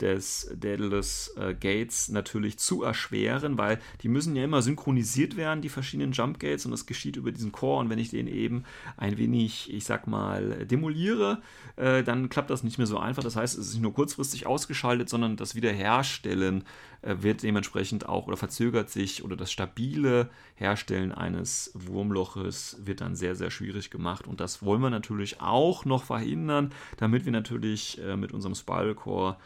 [0.01, 5.69] des Daedalus äh, Gates natürlich zu erschweren, weil die müssen ja immer synchronisiert werden, die
[5.69, 7.79] verschiedenen Jump Gates, und das geschieht über diesen Core.
[7.81, 8.63] Und wenn ich den eben
[8.97, 11.41] ein wenig, ich sag mal, demoliere,
[11.75, 13.23] äh, dann klappt das nicht mehr so einfach.
[13.23, 16.63] Das heißt, es ist nicht nur kurzfristig ausgeschaltet, sondern das Wiederherstellen
[17.01, 23.15] äh, wird dementsprechend auch oder verzögert sich oder das stabile Herstellen eines Wurmloches wird dann
[23.15, 24.27] sehr, sehr schwierig gemacht.
[24.27, 28.95] Und das wollen wir natürlich auch noch verhindern, damit wir natürlich äh, mit unserem Spiral
[28.95, 29.37] Core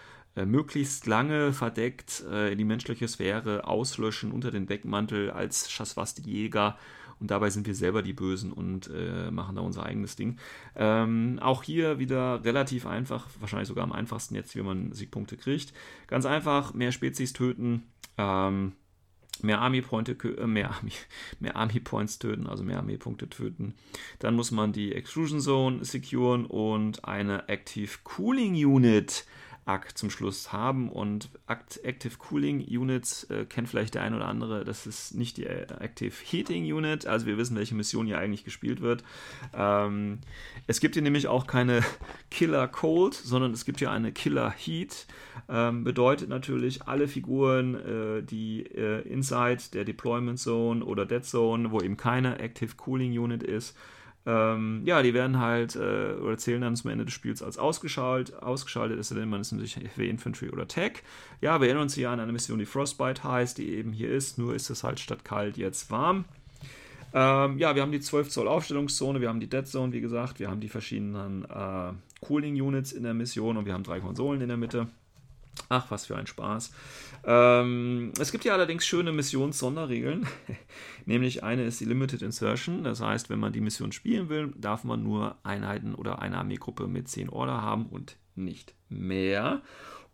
[0.43, 6.77] möglichst lange verdeckt äh, in die menschliche Sphäre auslöschen unter den Deckmantel als Schaswasti-Jäger.
[7.21, 10.38] Und dabei sind wir selber die Bösen und äh, machen da unser eigenes Ding.
[10.75, 15.73] Ähm, auch hier wieder relativ einfach, wahrscheinlich sogar am einfachsten jetzt, wie man Siegpunkte kriegt.
[16.07, 17.83] Ganz einfach, mehr Spezies töten.
[18.17, 18.73] Ähm,
[19.41, 20.91] mehr Army, Pointe, äh, mehr, Army,
[21.39, 23.75] mehr Army Points töten, also mehr Armeepunkte töten.
[24.19, 29.25] Dann muss man die Extrusion Zone securen und eine Active Cooling Unit
[29.66, 30.89] ACK zum Schluss haben.
[30.89, 34.63] Und Active Cooling Units äh, kennt vielleicht der ein oder andere.
[34.63, 37.07] Das ist nicht die äh, Active Heating Unit.
[37.07, 39.03] Also wir wissen, welche Mission hier eigentlich gespielt wird.
[39.53, 40.20] Ähm,
[40.68, 41.82] es gibt hier nämlich auch keine
[42.32, 45.07] Killer Cold, sondern es gibt hier eine Killer Heat.
[45.49, 51.72] Ähm, bedeutet natürlich, alle Figuren, äh, die äh, inside der Deployment Zone oder Dead Zone,
[51.72, 53.76] wo eben keine Active Cooling Unit ist,
[54.28, 58.41] ähm, ja, die werden halt äh, oder zählen dann zum Ende des Spiels als ausgeschaltet.
[58.41, 61.03] Ausgeschaltet ist denn man ist natürlich FW Infantry oder Tech.
[61.41, 64.39] Ja, wir erinnern uns hier an eine Mission, die Frostbite heißt, die eben hier ist,
[64.39, 66.26] nur ist es halt statt kalt jetzt warm.
[67.13, 70.39] Ähm, ja, wir haben die 12 Zoll Aufstellungszone, wir haben die Dead Zone, wie gesagt,
[70.39, 74.41] wir haben die verschiedenen äh, Cooling Units in der Mission und wir haben drei Konsolen
[74.41, 74.88] in der Mitte.
[75.70, 76.72] Ach, was für ein Spaß.
[77.26, 80.28] Ähm, es gibt ja allerdings schöne Missions-Sonderregeln.
[81.06, 82.84] Nämlich eine ist die Limited Insertion.
[82.84, 86.88] Das heißt, wenn man die Mission spielen will, darf man nur Einheiten oder eine Armeegruppe
[86.88, 89.62] mit 10 Order haben und nicht mehr.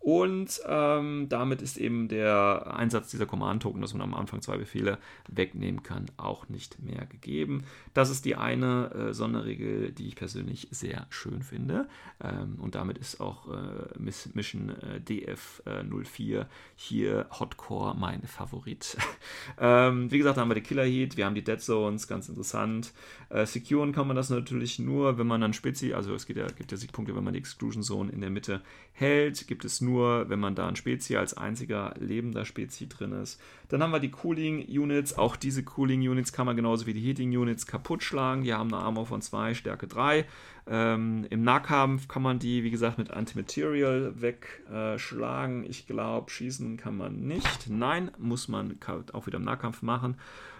[0.02, 4.97] Und ähm, damit ist eben der Einsatz dieser Command-Token, dass man am Anfang zwei Befehle
[5.30, 7.66] wegnehmen kann, auch nicht mehr gegeben.
[7.93, 11.88] Das ist die eine äh, Sonderregel, die ich persönlich sehr schön finde.
[12.20, 13.99] Ähm, und damit ist auch äh,
[14.34, 18.97] Mission äh, DF04 hier Hotcore mein Favorit.
[19.60, 22.28] ähm, wie gesagt, da haben wir die Killer Heat, wir haben die Dead Zones, ganz
[22.28, 22.91] interessant.
[23.30, 26.47] Äh, securen kann man das natürlich nur, wenn man dann Spezi, also es gibt ja,
[26.47, 28.62] gibt ja Siegpunkte, wenn man die Exclusion Zone in der Mitte
[28.93, 33.39] hält, gibt es nur, wenn man da ein Spezi als einziger lebender Spezi drin ist.
[33.70, 37.02] Dann haben wir die Cooling Units, auch diese Cooling Units kann man genauso wie die
[37.02, 38.44] Heating Units kaputt schlagen.
[38.44, 40.26] Die haben eine Armor von 2, Stärke 3.
[40.68, 45.64] Ähm, Im Nahkampf kann man die, wie gesagt, mit Antimaterial wegschlagen.
[45.64, 47.70] ich glaube, schießen kann man nicht.
[47.70, 48.78] Nein, muss man
[49.14, 50.18] auch wieder im Nahkampf machen.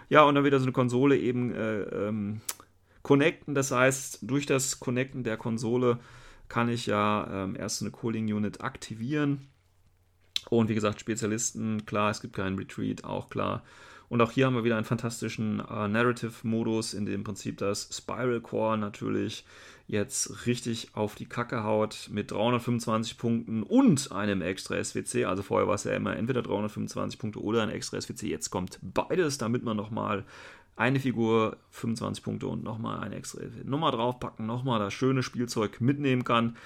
[0.08, 2.40] Ja, und dann wieder so eine Konsole eben äh, ähm,
[3.02, 3.54] connecten.
[3.54, 5.98] Das heißt, durch das Connecten der Konsole
[6.52, 9.48] kann ich ja ähm, erst eine Cooling Unit aktivieren.
[10.50, 13.62] Und wie gesagt, Spezialisten, klar, es gibt keinen Retreat, auch klar.
[14.10, 17.88] Und auch hier haben wir wieder einen fantastischen äh, Narrative-Modus, in dem im Prinzip das
[17.90, 19.46] Spiral Core natürlich
[19.86, 25.24] jetzt richtig auf die Kacke haut mit 325 Punkten und einem extra SWC.
[25.24, 28.26] Also vorher war es ja immer entweder 325 Punkte oder ein extra SWC.
[28.26, 30.26] Jetzt kommt beides, damit man nochmal
[30.76, 36.24] eine Figur 25 Punkte und nochmal eine extra Nummer draufpacken, nochmal das schöne Spielzeug mitnehmen
[36.24, 36.56] kann.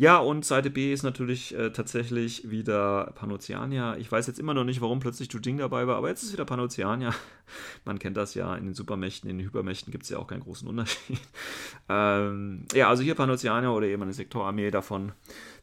[0.00, 3.98] Ja, und Seite B ist natürlich äh, tatsächlich wieder Panoceania.
[3.98, 6.46] Ich weiß jetzt immer noch nicht, warum plötzlich Jujing dabei war, aber jetzt ist wieder
[6.46, 7.14] Panoceania.
[7.84, 10.40] Man kennt das ja, in den Supermächten, in den Hypermächten gibt es ja auch keinen
[10.40, 11.20] großen Unterschied.
[11.90, 15.12] ähm, ja, also hier Panoceania oder eben eine Sektorarmee davon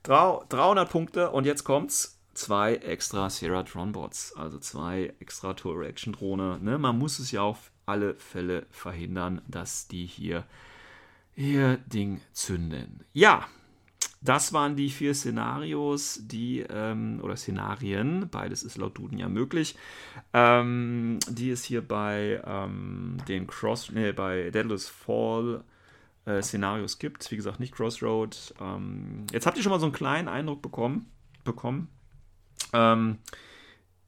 [0.03, 6.59] 300 Punkte und jetzt kommt's zwei extra Seratron-Bots, also zwei extra Tour-Reaction-Drohne.
[6.61, 6.77] Ne?
[6.77, 10.45] Man muss es ja auf alle Fälle verhindern, dass die hier
[11.35, 13.03] ihr Ding zünden.
[13.13, 13.47] Ja,
[14.21, 19.75] das waren die vier Szenarios, die, ähm, oder Szenarien, beides ist laut Duden ja möglich,
[20.33, 25.63] ähm, die es hier bei ähm, den Cross, nee, bei Deadless Fall
[26.25, 27.29] äh, Szenarios gibt.
[27.31, 28.55] Wie gesagt, nicht Crossroad.
[28.59, 31.09] Ähm, jetzt habt ihr schon mal so einen kleinen Eindruck bekommen.
[31.43, 31.87] bekommen.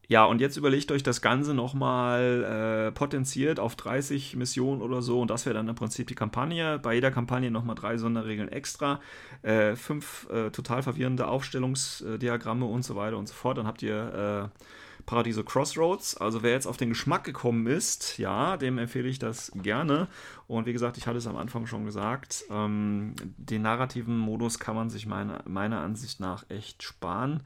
[0.10, 5.22] Ja, und jetzt überlegt euch das Ganze nochmal äh, potenziert auf 30 Missionen oder so.
[5.22, 6.80] Und das wäre dann im Prinzip die Kampagne.
[6.80, 9.02] Bei jeder Kampagne nochmal drei Sonderregeln extra.
[9.44, 13.60] Äh, fünf äh, total verwirrende Aufstellungsdiagramme und so weiter und so fort.
[13.60, 16.18] Dann habt ihr äh, Paradiso Crossroads.
[16.18, 20.08] Also wer jetzt auf den Geschmack gekommen ist, ja, dem empfehle ich das gerne.
[20.48, 24.76] Und wie gesagt, ich hatte es am Anfang schon gesagt, ähm, den narrativen Modus kann
[24.76, 27.44] man sich meine, meiner Ansicht nach echt sparen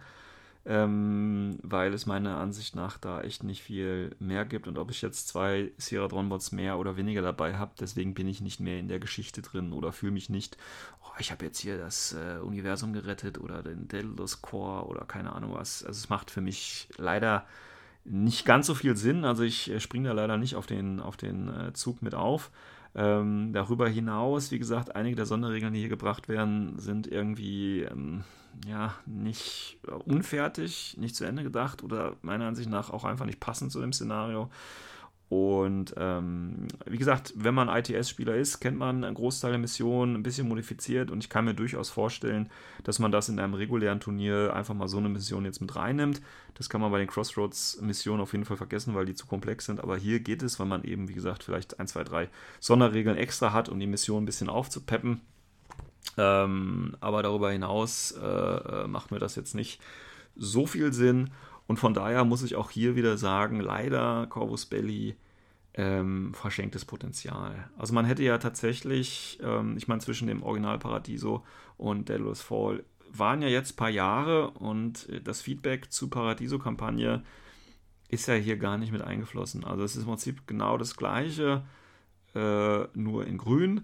[0.65, 4.67] ähm, weil es meiner Ansicht nach da echt nicht viel mehr gibt.
[4.67, 8.39] Und ob ich jetzt zwei Sierra Dronbots mehr oder weniger dabei habe, deswegen bin ich
[8.39, 10.57] nicht mehr in der Geschichte drin oder fühle mich nicht,
[11.03, 15.33] oh, ich habe jetzt hier das äh, Universum gerettet oder den Daedalus Core oder keine
[15.33, 15.83] Ahnung was.
[15.83, 17.45] Also es macht für mich leider
[18.05, 19.25] nicht ganz so viel Sinn.
[19.25, 22.51] Also ich äh, springe da leider nicht auf den, auf den äh, Zug mit auf.
[22.95, 28.23] Ähm, darüber hinaus, wie gesagt, einige der Sonderregeln, die hier gebracht werden, sind irgendwie ähm,
[28.67, 33.71] ja nicht unfertig, nicht zu Ende gedacht oder meiner Ansicht nach auch einfach nicht passend
[33.71, 34.49] zu dem Szenario.
[35.33, 40.21] Und ähm, wie gesagt, wenn man ITS-Spieler ist, kennt man einen Großteil der Missionen ein
[40.21, 42.51] bisschen modifiziert und ich kann mir durchaus vorstellen,
[42.83, 46.21] dass man das in einem regulären Turnier einfach mal so eine Mission jetzt mit reinnimmt.
[46.53, 49.79] Das kann man bei den Crossroads-Missionen auf jeden Fall vergessen, weil die zu komplex sind.
[49.79, 52.29] Aber hier geht es, weil man eben, wie gesagt, vielleicht ein, zwei, drei
[52.59, 55.21] Sonderregeln extra hat, um die Mission ein bisschen aufzupeppen.
[56.17, 59.81] Ähm, aber darüber hinaus äh, äh macht mir das jetzt nicht
[60.35, 61.31] so viel Sinn.
[61.67, 65.15] Und von daher muss ich auch hier wieder sagen, leider Corvus Belli
[65.75, 67.69] ähm, verschenktes Potenzial.
[67.77, 71.43] Also man hätte ja tatsächlich, ähm, ich meine, zwischen dem Original Paradiso
[71.77, 77.23] und Daedalus Fall waren ja jetzt ein paar Jahre und das Feedback zur Paradiso-Kampagne
[78.09, 79.63] ist ja hier gar nicht mit eingeflossen.
[79.63, 81.63] Also es ist im Prinzip genau das gleiche,
[82.35, 83.83] äh, nur in grün.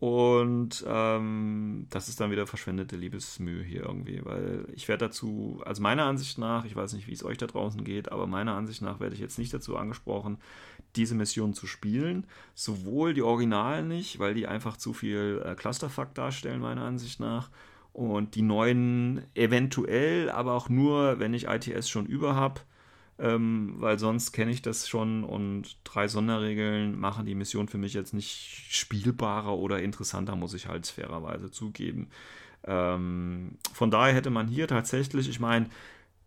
[0.00, 5.82] Und ähm, das ist dann wieder verschwendete Liebesmühe hier irgendwie, weil ich werde dazu, also
[5.82, 8.80] meiner Ansicht nach, ich weiß nicht, wie es euch da draußen geht, aber meiner Ansicht
[8.80, 10.38] nach werde ich jetzt nicht dazu angesprochen,
[10.94, 12.28] diese Mission zu spielen.
[12.54, 17.50] Sowohl die Originalen nicht, weil die einfach zu viel äh, Clusterfuck darstellen, meiner Ansicht nach.
[17.92, 22.60] Und die neuen eventuell, aber auch nur, wenn ich ITS schon über habe
[23.18, 27.94] ähm, weil sonst kenne ich das schon und drei Sonderregeln machen die Mission für mich
[27.94, 32.10] jetzt nicht spielbarer oder interessanter, muss ich halt fairerweise zugeben.
[32.64, 35.66] Ähm, von daher hätte man hier tatsächlich, ich meine,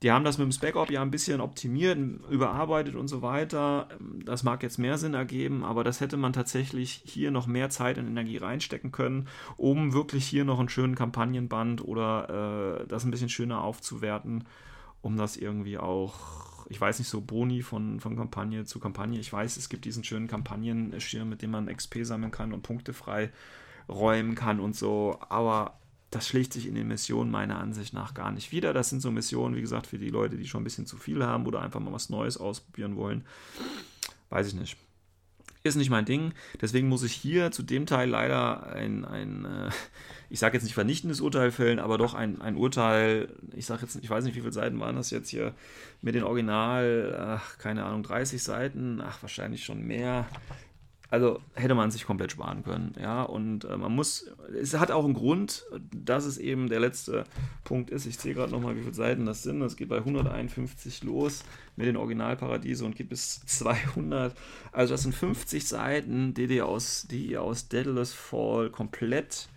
[0.01, 1.97] die haben das mit dem Spec-Op ja ein bisschen optimiert,
[2.29, 3.87] überarbeitet und so weiter.
[4.25, 7.99] Das mag jetzt mehr Sinn ergeben, aber das hätte man tatsächlich hier noch mehr Zeit
[7.99, 9.27] und Energie reinstecken können,
[9.57, 14.45] um wirklich hier noch einen schönen Kampagnenband oder äh, das ein bisschen schöner aufzuwerten,
[15.01, 19.19] um das irgendwie auch ich weiß nicht, so Boni von, von Kampagne zu Kampagne.
[19.19, 22.93] Ich weiß, es gibt diesen schönen Kampagnenschirm, mit dem man XP sammeln kann und Punkte
[22.93, 23.29] frei
[23.89, 25.77] räumen kann und so, aber
[26.11, 28.71] das schlägt sich in den Missionen meiner Ansicht nach gar nicht wieder.
[28.71, 31.25] Das sind so Missionen, wie gesagt, für die Leute, die schon ein bisschen zu viel
[31.25, 33.25] haben oder einfach mal was Neues ausprobieren wollen.
[34.29, 34.77] Weiß ich nicht.
[35.63, 36.33] Ist nicht mein Ding.
[36.59, 39.69] Deswegen muss ich hier zu dem Teil leider ein, ein äh,
[40.29, 43.99] ich sage jetzt nicht vernichtendes Urteil fällen, aber doch ein, ein Urteil, ich sage jetzt,
[44.01, 45.53] ich weiß nicht, wie viele Seiten waren das jetzt hier
[46.01, 50.27] mit den Original, ach, keine Ahnung, 30 Seiten, ach, wahrscheinlich schon mehr.
[51.11, 53.21] Also hätte man sich komplett sparen können, ja.
[53.23, 57.25] Und äh, man muss, es hat auch einen Grund, dass es eben der letzte
[57.65, 58.05] Punkt ist.
[58.05, 59.59] Ich sehe gerade nochmal, wie viele Seiten das sind.
[59.59, 61.43] Das geht bei 151 los
[61.75, 64.33] mit den Originalparadiese und geht bis 200.
[64.71, 69.49] Also das sind 50 Seiten, die ihr aus, die aus Daedalus Fall komplett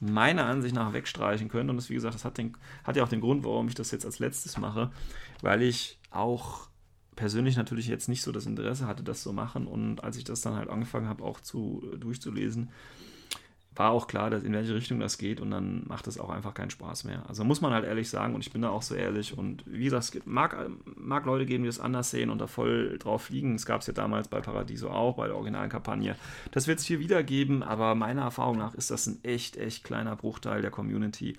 [0.00, 1.70] meiner Ansicht nach wegstreichen können.
[1.70, 2.54] Und das, wie gesagt, das hat, den,
[2.84, 4.90] hat ja auch den Grund, warum ich das jetzt als letztes mache,
[5.40, 6.67] weil ich auch
[7.18, 9.66] persönlich natürlich jetzt nicht so das Interesse hatte, das zu machen.
[9.66, 12.68] Und als ich das dann halt angefangen habe, auch zu durchzulesen,
[13.74, 16.54] war auch klar, dass in welche Richtung das geht und dann macht es auch einfach
[16.54, 17.24] keinen Spaß mehr.
[17.28, 19.84] Also muss man halt ehrlich sagen und ich bin da auch so ehrlich und wie
[19.84, 23.56] gesagt, es mag, mag Leute geben, die das anders sehen und da voll drauf fliegen.
[23.56, 26.14] Es gab es ja damals bei Paradiso auch, bei der originalen Kampagne.
[26.52, 29.82] Das wird es hier wieder geben, aber meiner Erfahrung nach ist das ein echt, echt
[29.82, 31.36] kleiner Bruchteil der Community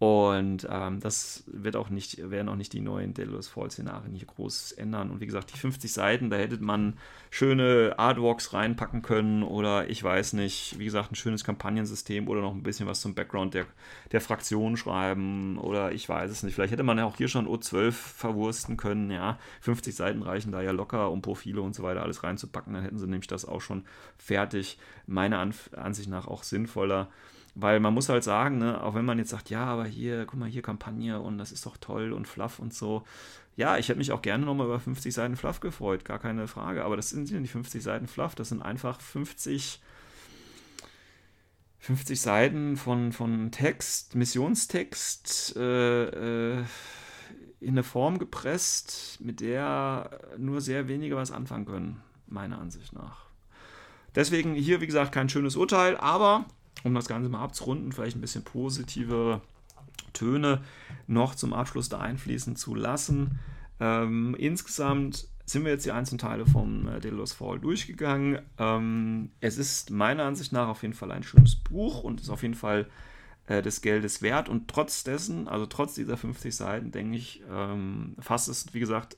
[0.00, 4.72] und ähm, das wird auch nicht, werden auch nicht die neuen Delos Fall-Szenarien hier groß
[4.72, 5.10] ändern.
[5.10, 6.94] Und wie gesagt, die 50 Seiten, da hätte man
[7.28, 12.54] schöne Artworks reinpacken können oder ich weiß nicht, wie gesagt, ein schönes Kampagnensystem oder noch
[12.54, 13.66] ein bisschen was zum Background der,
[14.10, 16.54] der Fraktion schreiben oder ich weiß es nicht.
[16.54, 19.38] Vielleicht hätte man ja auch hier schon O12 verwursten können, ja.
[19.60, 22.72] 50 Seiten reichen da ja locker, um Profile und so weiter alles reinzupacken.
[22.72, 23.84] Dann hätten sie nämlich das auch schon
[24.16, 24.78] fertig.
[25.06, 25.46] Meiner
[25.76, 27.10] Ansicht nach auch sinnvoller.
[27.54, 30.38] Weil man muss halt sagen, ne, auch wenn man jetzt sagt, ja, aber hier, guck
[30.38, 33.04] mal, hier Kampagne und das ist doch toll und Fluff und so.
[33.56, 36.84] Ja, ich hätte mich auch gerne nochmal über 50 Seiten Fluff gefreut, gar keine Frage.
[36.84, 39.80] Aber das sind ja nicht 50 Seiten Fluff, das sind einfach 50,
[41.80, 46.64] 50 Seiten von, von Text, Missionstext, äh, äh,
[47.60, 53.26] in eine Form gepresst, mit der nur sehr wenige was anfangen können, meiner Ansicht nach.
[54.14, 56.46] Deswegen hier, wie gesagt, kein schönes Urteil, aber
[56.84, 59.40] um das Ganze mal abzurunden, vielleicht ein bisschen positive
[60.12, 60.62] Töne
[61.06, 63.38] noch zum Abschluss da einfließen zu lassen.
[63.78, 68.40] Ähm, insgesamt sind wir jetzt die einzelnen Teile vom äh, Delos Fall durchgegangen.
[68.58, 72.42] Ähm, es ist meiner Ansicht nach auf jeden Fall ein schönes Buch und ist auf
[72.42, 72.88] jeden Fall
[73.46, 74.48] äh, des Geldes wert.
[74.48, 79.16] Und trotz dessen, also trotz dieser 50 Seiten, denke ich, ähm, fasst es, wie gesagt,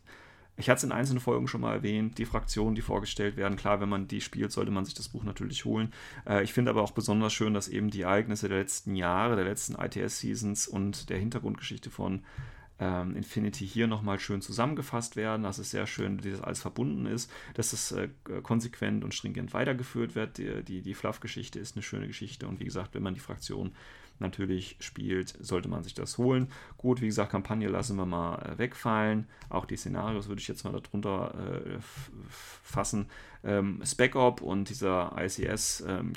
[0.56, 3.56] ich hatte es in einzelnen Folgen schon mal erwähnt, die Fraktionen, die vorgestellt werden.
[3.56, 5.92] Klar, wenn man die spielt, sollte man sich das Buch natürlich holen.
[6.26, 9.46] Äh, ich finde aber auch besonders schön, dass eben die Ereignisse der letzten Jahre, der
[9.46, 12.22] letzten ITS-Seasons und der Hintergrundgeschichte von
[12.78, 15.44] ähm, Infinity hier nochmal schön zusammengefasst werden.
[15.44, 18.08] Das ist sehr schön, wie das alles verbunden ist, dass das äh,
[18.42, 20.38] konsequent und stringent weitergeführt wird.
[20.38, 23.72] Die, die, die Fluff-Geschichte ist eine schöne Geschichte und wie gesagt, wenn man die Fraktion
[24.22, 26.48] natürlich spielt, sollte man sich das holen.
[26.78, 29.26] Gut, wie gesagt, Kampagne lassen wir mal äh, wegfallen.
[29.50, 31.78] Auch die Szenarios würde ich jetzt mal darunter äh,
[32.30, 33.06] fassen.
[33.44, 36.12] Ähm, Spec Op und dieser ICS ähm.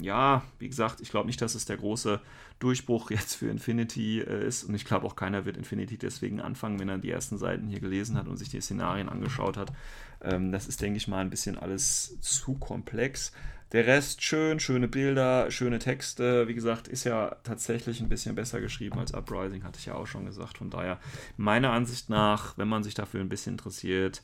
[0.00, 2.20] Ja, wie gesagt, ich glaube nicht, dass es der große
[2.58, 4.64] Durchbruch jetzt für Infinity äh, ist.
[4.64, 7.80] Und ich glaube auch keiner wird Infinity deswegen anfangen, wenn er die ersten Seiten hier
[7.80, 9.72] gelesen hat und sich die Szenarien angeschaut hat.
[10.22, 13.32] Ähm, das ist, denke ich mal, ein bisschen alles zu komplex.
[13.72, 16.48] Der Rest schön, schöne Bilder, schöne Texte.
[16.48, 20.08] Wie gesagt, ist ja tatsächlich ein bisschen besser geschrieben als Uprising, hatte ich ja auch
[20.08, 20.58] schon gesagt.
[20.58, 20.98] Von daher,
[21.36, 24.22] meiner Ansicht nach, wenn man sich dafür ein bisschen interessiert,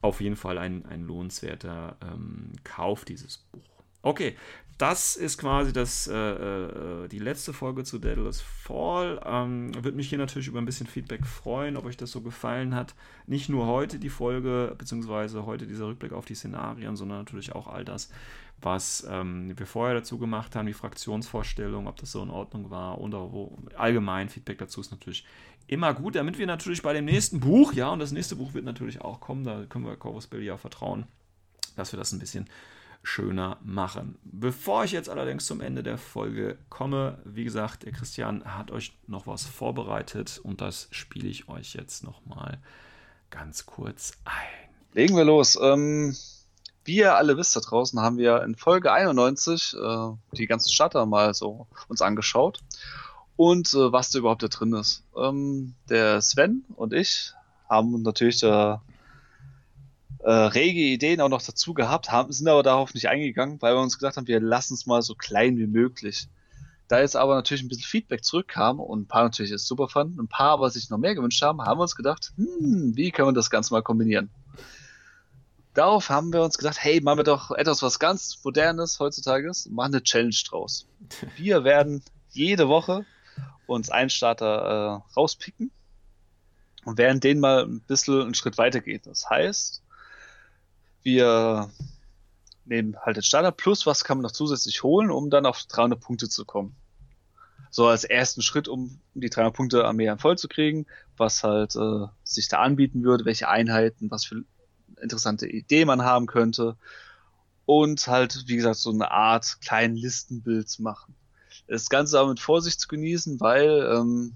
[0.00, 3.62] auf jeden Fall ein, ein lohnenswerter ähm, Kauf dieses Buch.
[4.02, 4.34] Okay,
[4.78, 9.20] das ist quasi das, äh, äh, die letzte Folge zu Daedalus Fall.
[9.26, 12.74] Ähm, Würde mich hier natürlich über ein bisschen Feedback freuen, ob euch das so gefallen
[12.74, 12.94] hat.
[13.26, 17.66] Nicht nur heute die Folge, beziehungsweise heute dieser Rückblick auf die Szenarien, sondern natürlich auch
[17.68, 18.10] all das,
[18.62, 23.00] was ähm, wir vorher dazu gemacht haben, die Fraktionsvorstellung, ob das so in Ordnung war
[23.00, 25.24] oder wo allgemein Feedback dazu ist natürlich
[25.66, 28.64] immer gut, damit wir natürlich bei dem nächsten Buch, ja, und das nächste Buch wird
[28.64, 31.06] natürlich auch kommen, da können wir Corvus Belli ja vertrauen,
[31.76, 32.48] dass wir das ein bisschen
[33.02, 34.18] schöner machen.
[34.24, 38.98] Bevor ich jetzt allerdings zum Ende der Folge komme, wie gesagt, der Christian hat euch
[39.06, 42.58] noch was vorbereitet und das spiele ich euch jetzt nochmal
[43.30, 44.68] ganz kurz ein.
[44.92, 45.58] Legen wir los.
[45.62, 46.14] Ähm,
[46.90, 51.06] wie ihr alle wisst da draußen, haben wir in Folge 91 äh, die ganzen Starter
[51.06, 52.58] mal so uns angeschaut
[53.36, 55.04] und äh, was da überhaupt da drin ist.
[55.16, 57.32] Ähm, der Sven und ich
[57.68, 58.82] haben natürlich da
[60.18, 63.80] äh, rege Ideen auch noch dazu gehabt, haben, sind aber darauf nicht eingegangen, weil wir
[63.80, 66.26] uns gesagt haben, wir lassen es mal so klein wie möglich.
[66.88, 70.18] Da jetzt aber natürlich ein bisschen Feedback zurückkam und ein paar natürlich es super fanden,
[70.18, 73.28] ein paar aber sich noch mehr gewünscht haben, haben wir uns gedacht, hm, wie können
[73.28, 74.28] wir das Ganze mal kombinieren?
[75.80, 79.70] Darauf haben wir uns gesagt, hey, machen wir doch etwas, was ganz Modernes heutzutage ist,
[79.70, 80.86] machen eine Challenge draus.
[81.36, 83.06] Wir werden jede Woche
[83.66, 85.70] uns einen Starter äh, rauspicken
[86.84, 89.00] und werden den mal ein bisschen einen Schritt weiter gehen.
[89.06, 89.82] Das heißt,
[91.02, 91.70] wir
[92.66, 95.98] nehmen halt den Starter plus, was kann man noch zusätzlich holen, um dann auf 300
[95.98, 96.76] Punkte zu kommen.
[97.70, 100.84] So als ersten Schritt, um die 300 Punkte Armee voll zu kriegen,
[101.16, 104.44] was halt äh, sich da anbieten würde, welche Einheiten, was für
[105.02, 106.76] interessante Idee man haben könnte.
[107.66, 111.14] Und halt, wie gesagt, so eine Art kleinen Listenbild zu machen.
[111.68, 114.34] Das Ganze aber mit Vorsicht zu genießen, weil ähm,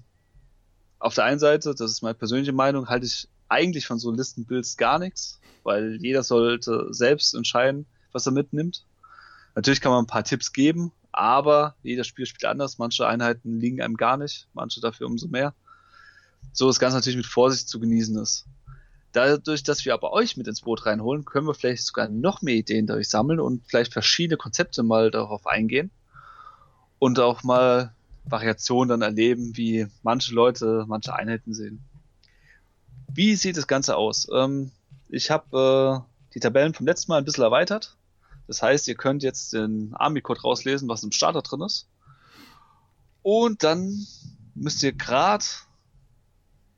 [0.99, 4.77] auf der einen Seite, das ist meine persönliche Meinung, halte ich eigentlich von so Listenbuilds
[4.77, 8.85] gar nichts, weil jeder sollte selbst entscheiden, was er mitnimmt.
[9.53, 12.77] Natürlich kann man ein paar Tipps geben, aber jeder Spiel spielt anders.
[12.77, 15.53] Manche Einheiten liegen einem gar nicht, manche dafür umso mehr.
[16.53, 18.45] So das Ganze natürlich mit Vorsicht zu genießen ist.
[19.15, 22.55] Dadurch, dass wir aber euch mit ins Boot reinholen, können wir vielleicht sogar noch mehr
[22.55, 25.89] Ideen dadurch sammeln und vielleicht verschiedene Konzepte mal darauf eingehen
[26.99, 27.93] und auch mal
[28.25, 31.81] Variationen dann erleben, wie manche Leute manche Einheiten sehen.
[33.07, 34.27] Wie sieht das Ganze aus?
[34.33, 34.71] Ähm,
[35.07, 37.95] ich habe äh, die Tabellen vom letzten Mal ein bisschen erweitert.
[38.47, 41.87] Das heißt, ihr könnt jetzt den Army-Code rauslesen, was im Starter drin ist.
[43.21, 44.05] Und dann
[44.55, 45.45] müsst ihr gerade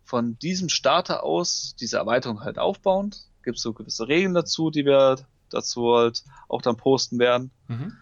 [0.07, 3.13] von diesem Starter aus diese Erweiterung halt aufbauen.
[3.43, 5.17] Gibt es so gewisse Regeln dazu, die wir
[5.49, 7.51] dazu halt auch dann posten werden.
[7.67, 7.93] Mhm.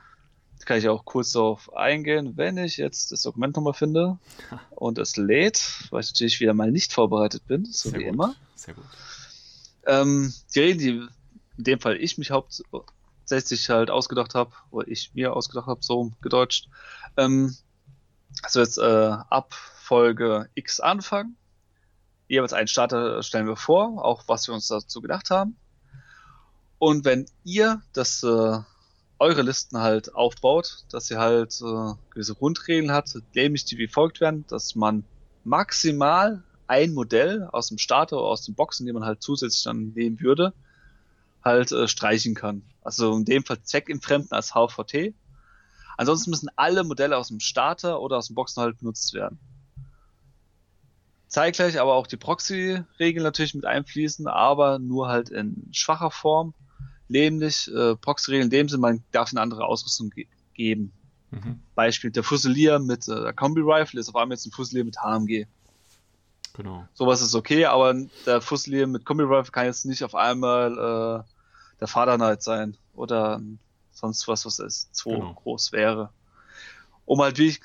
[0.59, 4.19] Da kann ich auch kurz darauf eingehen, wenn ich jetzt das Dokument nochmal finde
[4.69, 8.13] und es lädt, weil ich natürlich wieder mal nicht vorbereitet bin, so Sehr wie gut.
[8.13, 8.35] immer.
[8.53, 8.85] Sehr gut.
[9.87, 11.07] Ähm, die Regeln, die
[11.57, 16.11] in dem Fall ich mich hauptsächlich halt ausgedacht habe, oder ich mir ausgedacht habe, so
[16.21, 16.69] gedeutscht.
[17.17, 17.55] Ähm,
[18.43, 18.81] also jetzt äh,
[19.29, 21.35] ab Folge X anfangen
[22.27, 25.55] jeweils einen Starter stellen wir vor, auch was wir uns dazu gedacht haben.
[26.79, 28.59] Und wenn ihr das äh,
[29.19, 34.19] eure Listen halt aufbaut, dass ihr halt äh, gewisse Grundregeln hat, nämlich die wie folgt
[34.19, 35.03] werden, dass man
[35.43, 39.93] maximal ein Modell aus dem Starter oder aus den Boxen, die man halt zusätzlich dann
[39.93, 40.53] nehmen würde,
[41.43, 42.63] halt äh, streichen kann.
[42.81, 45.13] Also in dem Fall Zweck im Fremden als HVT.
[45.97, 49.39] Ansonsten müssen alle Modelle aus dem Starter oder aus den Boxen halt benutzt werden
[51.35, 56.53] zeitgleich aber auch die Proxy-Regeln natürlich mit einfließen, aber nur halt in schwacher Form.
[57.09, 60.93] Nämlich äh, Proxy-Regeln in dem Sinne, man darf eine andere Ausrüstung ge geben.
[61.31, 61.59] Mhm.
[61.75, 65.45] Beispiel der Fusilier mit äh, der Kombi-Rifle ist auf einmal jetzt ein Fusilier mit HMG.
[66.53, 66.87] Genau.
[66.93, 67.93] Sowas ist okay, aber
[68.25, 73.41] der Fusilier mit Kombi-Rifle kann jetzt nicht auf einmal äh, der Vater Knight sein oder
[73.91, 75.33] sonst was, was es 2 genau.
[75.33, 76.11] groß wäre.
[77.03, 77.61] Um halt, wie ich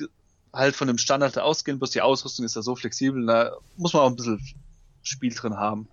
[0.53, 4.03] halt von dem Standard ausgehen, bloß die Ausrüstung ist ja so flexibel, da muss man
[4.03, 4.41] auch ein bisschen
[5.03, 5.89] Spiel drin haben.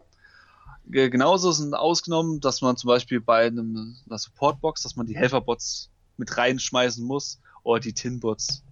[0.89, 5.89] Genauso sind ausgenommen, dass man zum Beispiel bei einem, einer Supportbox, dass man die Helferbots
[6.15, 8.63] mit reinschmeißen muss oder die Tinbots,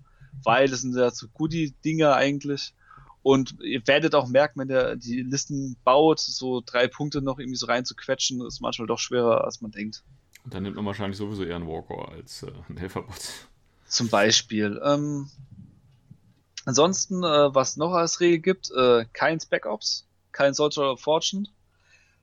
[0.44, 2.74] weil das sind ja so Goodie-Dinger eigentlich.
[3.22, 7.58] Und ihr werdet auch merken, wenn ihr die Listen baut, so drei Punkte noch irgendwie
[7.58, 10.04] so reinzuquetschen, ist manchmal doch schwerer, als man denkt.
[10.44, 13.50] Und dann nimmt man wahrscheinlich sowieso eher einen Walker als äh, einen Helferbot.
[13.88, 14.80] Zum Beispiel.
[14.84, 15.30] Ähm,
[16.66, 21.48] Ansonsten, äh, was noch als Regel gibt, äh, kein Spec-Ops, kein Soldier of Fortune.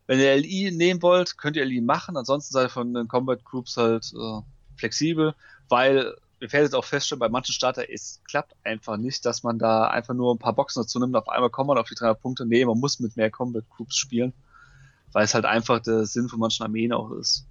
[0.07, 3.45] Wenn ihr LI nehmen wollt, könnt ihr LI machen, ansonsten seid ihr von den Combat
[3.45, 4.41] Groups halt äh,
[4.77, 5.35] flexibel,
[5.69, 9.87] weil ihr werdet auch feststellen, bei manchen Starter, es klappt einfach nicht, dass man da
[9.87, 12.45] einfach nur ein paar Boxen dazu nimmt, auf einmal kommt man auf die 300 Punkte.
[12.45, 14.33] Nee, man muss mit mehr Combat Groups spielen,
[15.13, 17.47] weil es halt einfach der Sinn von manchen Armeen auch ist.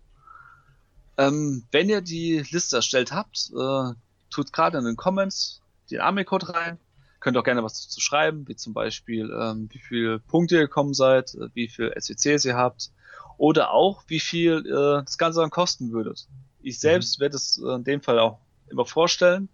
[1.18, 3.94] Ähm, wenn ihr die Liste erstellt habt, äh,
[4.30, 5.61] tut gerade in den Comments
[5.92, 6.78] den Army-Code rein.
[7.20, 10.94] Könnt auch gerne was dazu schreiben, wie zum Beispiel, ähm, wie viele Punkte ihr gekommen
[10.94, 12.92] seid, äh, wie viel SWCs ihr habt
[13.38, 16.28] oder auch, wie viel äh, das Ganze dann kosten würdet.
[16.62, 17.22] Ich selbst mhm.
[17.22, 18.40] werde es äh, in dem Fall auch
[18.70, 19.50] immer vorstellen.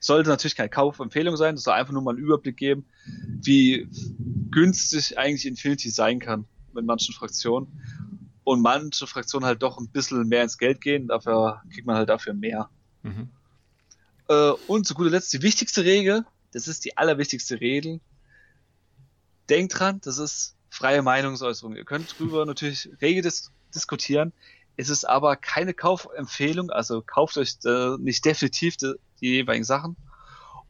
[0.00, 2.86] Es sollte natürlich keine Kaufempfehlung sein, das soll einfach nur mal einen Überblick geben,
[3.40, 3.88] wie
[4.50, 7.68] günstig eigentlich Infinity sein kann mit manchen Fraktionen.
[8.44, 12.08] Und manche Fraktionen halt doch ein bisschen mehr ins Geld gehen, dafür kriegt man halt
[12.08, 12.68] dafür mehr.
[13.02, 13.28] Mhm.
[14.32, 18.00] Äh, und zu guter Letzt die wichtigste Regel, das ist die allerwichtigste Regel.
[19.48, 21.76] Denkt dran, das ist freie Meinungsäußerung.
[21.76, 24.32] Ihr könnt drüber natürlich rege dis diskutieren.
[24.76, 29.96] Es ist aber keine Kaufempfehlung, also kauft euch äh, nicht definitiv die, die jeweiligen Sachen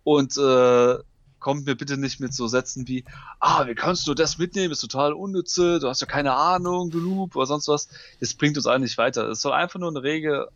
[0.03, 0.99] und äh,
[1.39, 3.05] kommt mir bitte nicht mit so Sätzen wie,
[3.39, 6.99] ah, wie kannst du das mitnehmen, ist total unnütze, du hast ja keine Ahnung, du
[6.99, 7.89] Noob oder sonst was.
[8.21, 9.29] Das bringt uns eigentlich weiter.
[9.29, 10.49] Es soll einfach nur eine rege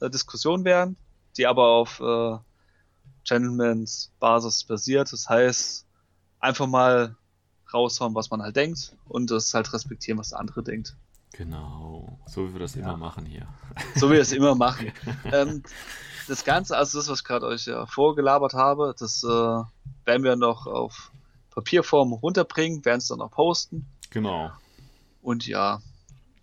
[0.00, 0.96] äh, Diskussion werden
[1.36, 2.38] die aber auf äh,
[3.24, 5.12] Gentlemans Basis basiert.
[5.12, 5.86] Das heißt,
[6.40, 7.16] einfach mal
[7.72, 10.96] raushauen, was man halt denkt und das halt respektieren, was der andere denkt.
[11.32, 12.82] Genau, so wie wir das ja.
[12.82, 13.48] immer machen hier.
[13.96, 14.92] So wie wir es immer machen.
[15.24, 15.64] ähm,
[16.28, 20.36] das Ganze, also das, was ich gerade euch ja vorgelabert habe, das äh, werden wir
[20.36, 21.10] noch auf
[21.50, 23.86] Papierform runterbringen, werden es dann auch posten.
[24.10, 24.52] Genau.
[25.22, 25.80] Und ja,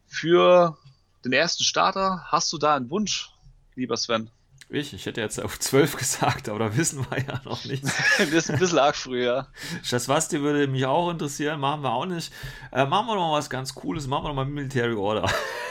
[0.07, 0.77] für
[1.23, 3.31] den ersten Starter hast du da einen Wunsch,
[3.75, 4.29] lieber Sven?
[4.73, 7.83] Ich, ich hätte jetzt auf 12 gesagt, aber da wissen wir ja noch nicht.
[8.17, 9.47] das ist ein bisschen arg früh, ja.
[9.83, 12.31] Schaswasti würde mich auch interessieren, machen wir auch nicht.
[12.71, 15.29] Äh, machen wir doch mal was ganz Cooles, machen wir doch mal Military Order.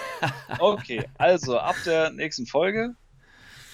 [0.59, 2.94] okay, also ab der nächsten Folge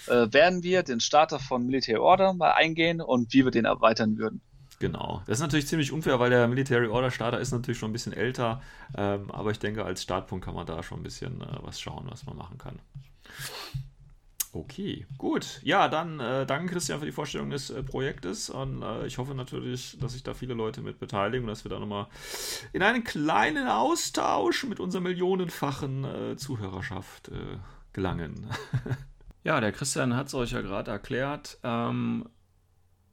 [0.07, 4.19] äh, werden wir den Starter von Military Order mal eingehen und wie wir den erweitern
[4.19, 4.41] würden.
[4.79, 5.23] Genau.
[5.27, 8.13] Das ist natürlich ziemlich unfair, weil der Military Order Starter ist natürlich schon ein bisschen
[8.13, 8.63] älter.
[8.97, 12.07] Ähm, aber ich denke, als Startpunkt kann man da schon ein bisschen äh, was schauen,
[12.09, 12.79] was man machen kann.
[14.57, 15.61] Okay, gut.
[15.65, 19.35] Ja, dann äh, danke Christian für die Vorstellung des äh, Projektes und äh, ich hoffe
[19.35, 22.07] natürlich, dass sich da viele Leute mit beteiligen und dass wir da nochmal
[22.73, 27.59] in einen kleinen Austausch mit unserer millionenfachen äh, Zuhörerschaft äh,
[27.93, 28.47] gelangen.
[29.45, 31.59] ja, der Christian hat es euch ja gerade erklärt.
[31.63, 32.27] Ähm,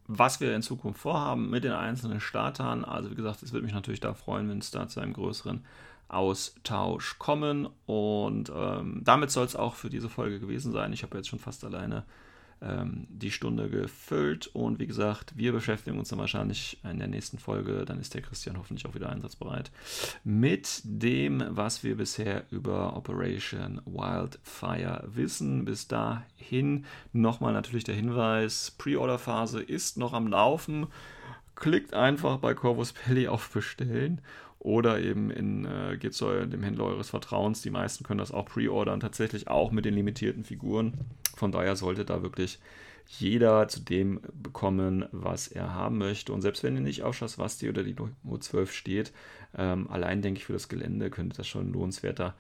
[0.08, 2.86] was wir in Zukunft vorhaben mit den einzelnen Startern.
[2.86, 5.66] Also wie gesagt, es würde mich natürlich da freuen, wenn es da zu einem größeren
[6.14, 7.68] Austausch kommen.
[7.86, 10.94] Und ähm, damit soll es auch für diese Folge gewesen sein.
[10.94, 12.06] Ich habe jetzt schon fast alleine
[12.64, 14.48] ähm, die Stunde gefüllt.
[14.48, 18.22] Und wie gesagt, wir beschäftigen uns dann wahrscheinlich in der nächsten Folge, dann ist der
[18.22, 19.72] Christian hoffentlich auch wieder einsatzbereit,
[20.24, 25.66] mit dem, was wir bisher über Operation Wildfire wissen.
[25.66, 30.88] Bis dahin nochmal natürlich der Hinweis, Pre-Order-Phase ist noch am Laufen.
[31.56, 34.22] Klickt einfach bei Corvus Pelli auf Bestellen
[34.64, 37.62] oder eben in, äh, zu dem Händler eures Vertrauens.
[37.62, 40.94] Die meisten können das auch pre-ordern, tatsächlich auch mit den limitierten Figuren.
[41.36, 42.60] Von daher sollte da wirklich
[43.08, 46.32] jeder zu dem bekommen, was er haben möchte.
[46.32, 47.94] Und selbst wenn ihr nicht auf Schaswasti oder die
[48.24, 49.12] Nummer 12 steht,
[49.58, 52.34] ähm, allein denke ich für das Gelände könnte das schon ein lohnenswerter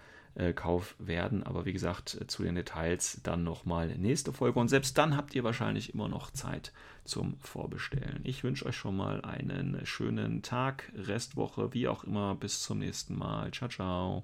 [0.53, 1.43] Kauf werden.
[1.43, 4.59] Aber wie gesagt, äh, zu den Details dann nochmal nächste Folge.
[4.59, 6.71] Und selbst dann habt ihr wahrscheinlich immer noch Zeit
[7.05, 8.21] zum Vorbestellen.
[8.23, 12.35] Ich wünsche euch schon mal einen schönen Tag, Restwoche, wie auch immer.
[12.35, 13.51] Bis zum nächsten Mal.
[13.51, 14.23] Ciao, ciao.